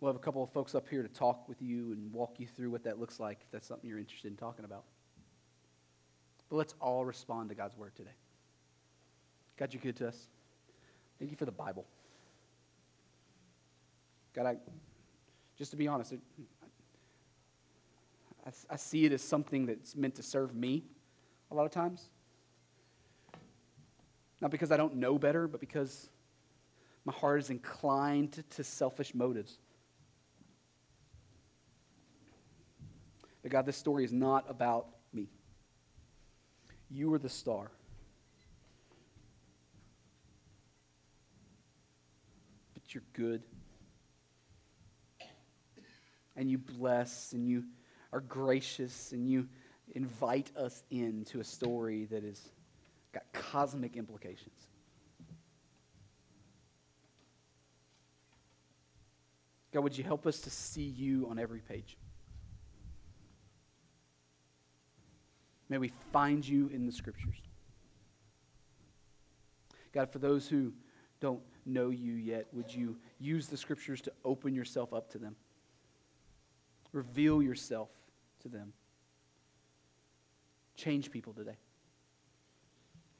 We'll 0.00 0.08
have 0.08 0.16
a 0.16 0.24
couple 0.24 0.42
of 0.42 0.50
folks 0.50 0.74
up 0.74 0.88
here 0.88 1.02
to 1.02 1.08
talk 1.08 1.48
with 1.48 1.62
you 1.62 1.92
and 1.92 2.12
walk 2.12 2.34
you 2.38 2.48
through 2.48 2.70
what 2.70 2.82
that 2.82 2.98
looks 2.98 3.20
like 3.20 3.38
if 3.42 3.50
that's 3.52 3.68
something 3.68 3.88
you're 3.88 4.00
interested 4.00 4.28
in 4.28 4.36
talking 4.36 4.64
about. 4.64 4.82
But 6.50 6.56
let's 6.56 6.74
all 6.80 7.04
respond 7.04 7.48
to 7.50 7.54
God's 7.54 7.76
word 7.76 7.94
today. 7.94 8.10
God, 9.56 9.72
you're 9.72 9.80
good 9.80 9.96
to 9.96 10.08
us. 10.08 10.26
Thank 11.20 11.30
you 11.30 11.36
for 11.36 11.44
the 11.44 11.52
Bible. 11.52 11.86
God, 14.34 14.46
I, 14.46 14.56
just 15.56 15.70
to 15.70 15.76
be 15.76 15.86
honest, 15.86 16.14
I, 18.44 18.50
I 18.68 18.76
see 18.76 19.04
it 19.04 19.12
as 19.12 19.22
something 19.22 19.66
that's 19.66 19.94
meant 19.94 20.16
to 20.16 20.24
serve 20.24 20.56
me 20.56 20.82
a 21.52 21.54
lot 21.54 21.66
of 21.66 21.70
times. 21.70 22.10
Not 24.40 24.50
because 24.50 24.72
I 24.72 24.76
don't 24.76 24.96
know 24.96 25.18
better, 25.18 25.46
but 25.46 25.60
because 25.60 26.08
my 27.08 27.14
heart 27.14 27.40
is 27.40 27.48
inclined 27.48 28.44
to, 28.50 28.62
selfish 28.62 29.14
motives. 29.14 29.56
But 33.40 33.50
God, 33.50 33.64
this 33.64 33.78
story 33.78 34.04
is 34.04 34.12
not 34.12 34.44
about 34.46 34.88
me. 35.10 35.28
You 36.90 37.14
are 37.14 37.18
the 37.18 37.30
star. 37.30 37.70
But 42.74 42.94
you're 42.94 43.04
good. 43.14 43.42
And 46.36 46.50
you 46.50 46.58
bless 46.58 47.32
and 47.32 47.48
you 47.48 47.64
are 48.12 48.20
gracious 48.20 49.12
and 49.12 49.26
you 49.26 49.48
invite 49.94 50.50
us 50.58 50.82
into 50.90 51.40
a 51.40 51.44
story 51.44 52.04
that 52.10 52.22
has 52.22 52.50
got 53.12 53.22
cosmic 53.32 53.96
implications. 53.96 54.68
God, 59.72 59.80
would 59.80 59.98
you 59.98 60.04
help 60.04 60.26
us 60.26 60.40
to 60.40 60.50
see 60.50 60.82
you 60.82 61.26
on 61.30 61.38
every 61.38 61.60
page? 61.60 61.96
May 65.68 65.78
we 65.78 65.92
find 66.12 66.46
you 66.46 66.68
in 66.72 66.86
the 66.86 66.92
scriptures. 66.92 67.36
God, 69.92 70.10
for 70.10 70.18
those 70.18 70.48
who 70.48 70.72
don't 71.20 71.40
know 71.66 71.90
you 71.90 72.14
yet, 72.14 72.46
would 72.52 72.74
you 72.74 72.96
use 73.18 73.48
the 73.48 73.56
scriptures 73.56 74.00
to 74.02 74.12
open 74.24 74.54
yourself 74.54 74.94
up 74.94 75.10
to 75.10 75.18
them? 75.18 75.36
Reveal 76.92 77.42
yourself 77.42 77.90
to 78.42 78.48
them. 78.48 78.72
Change 80.76 81.10
people 81.10 81.34
today. 81.34 81.56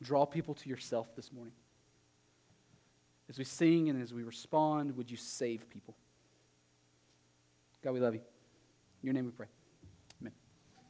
Draw 0.01 0.27
people 0.27 0.55
to 0.55 0.69
yourself 0.69 1.15
this 1.17 1.33
morning. 1.33 1.55
As 3.29 3.37
we 3.37 3.45
sing 3.45 3.91
and 3.91 4.01
as 4.01 4.15
we 4.15 4.23
respond, 4.23 4.97
would 4.97 5.11
you 5.11 5.17
save 5.19 5.69
people? 5.69 5.95
God, 7.83 7.93
we 7.93 8.01
love 8.01 8.15
you. 8.15 8.21
In 9.03 9.07
your 9.07 9.15
name 9.15 9.27
we 9.27 9.33
pray. 9.33 9.47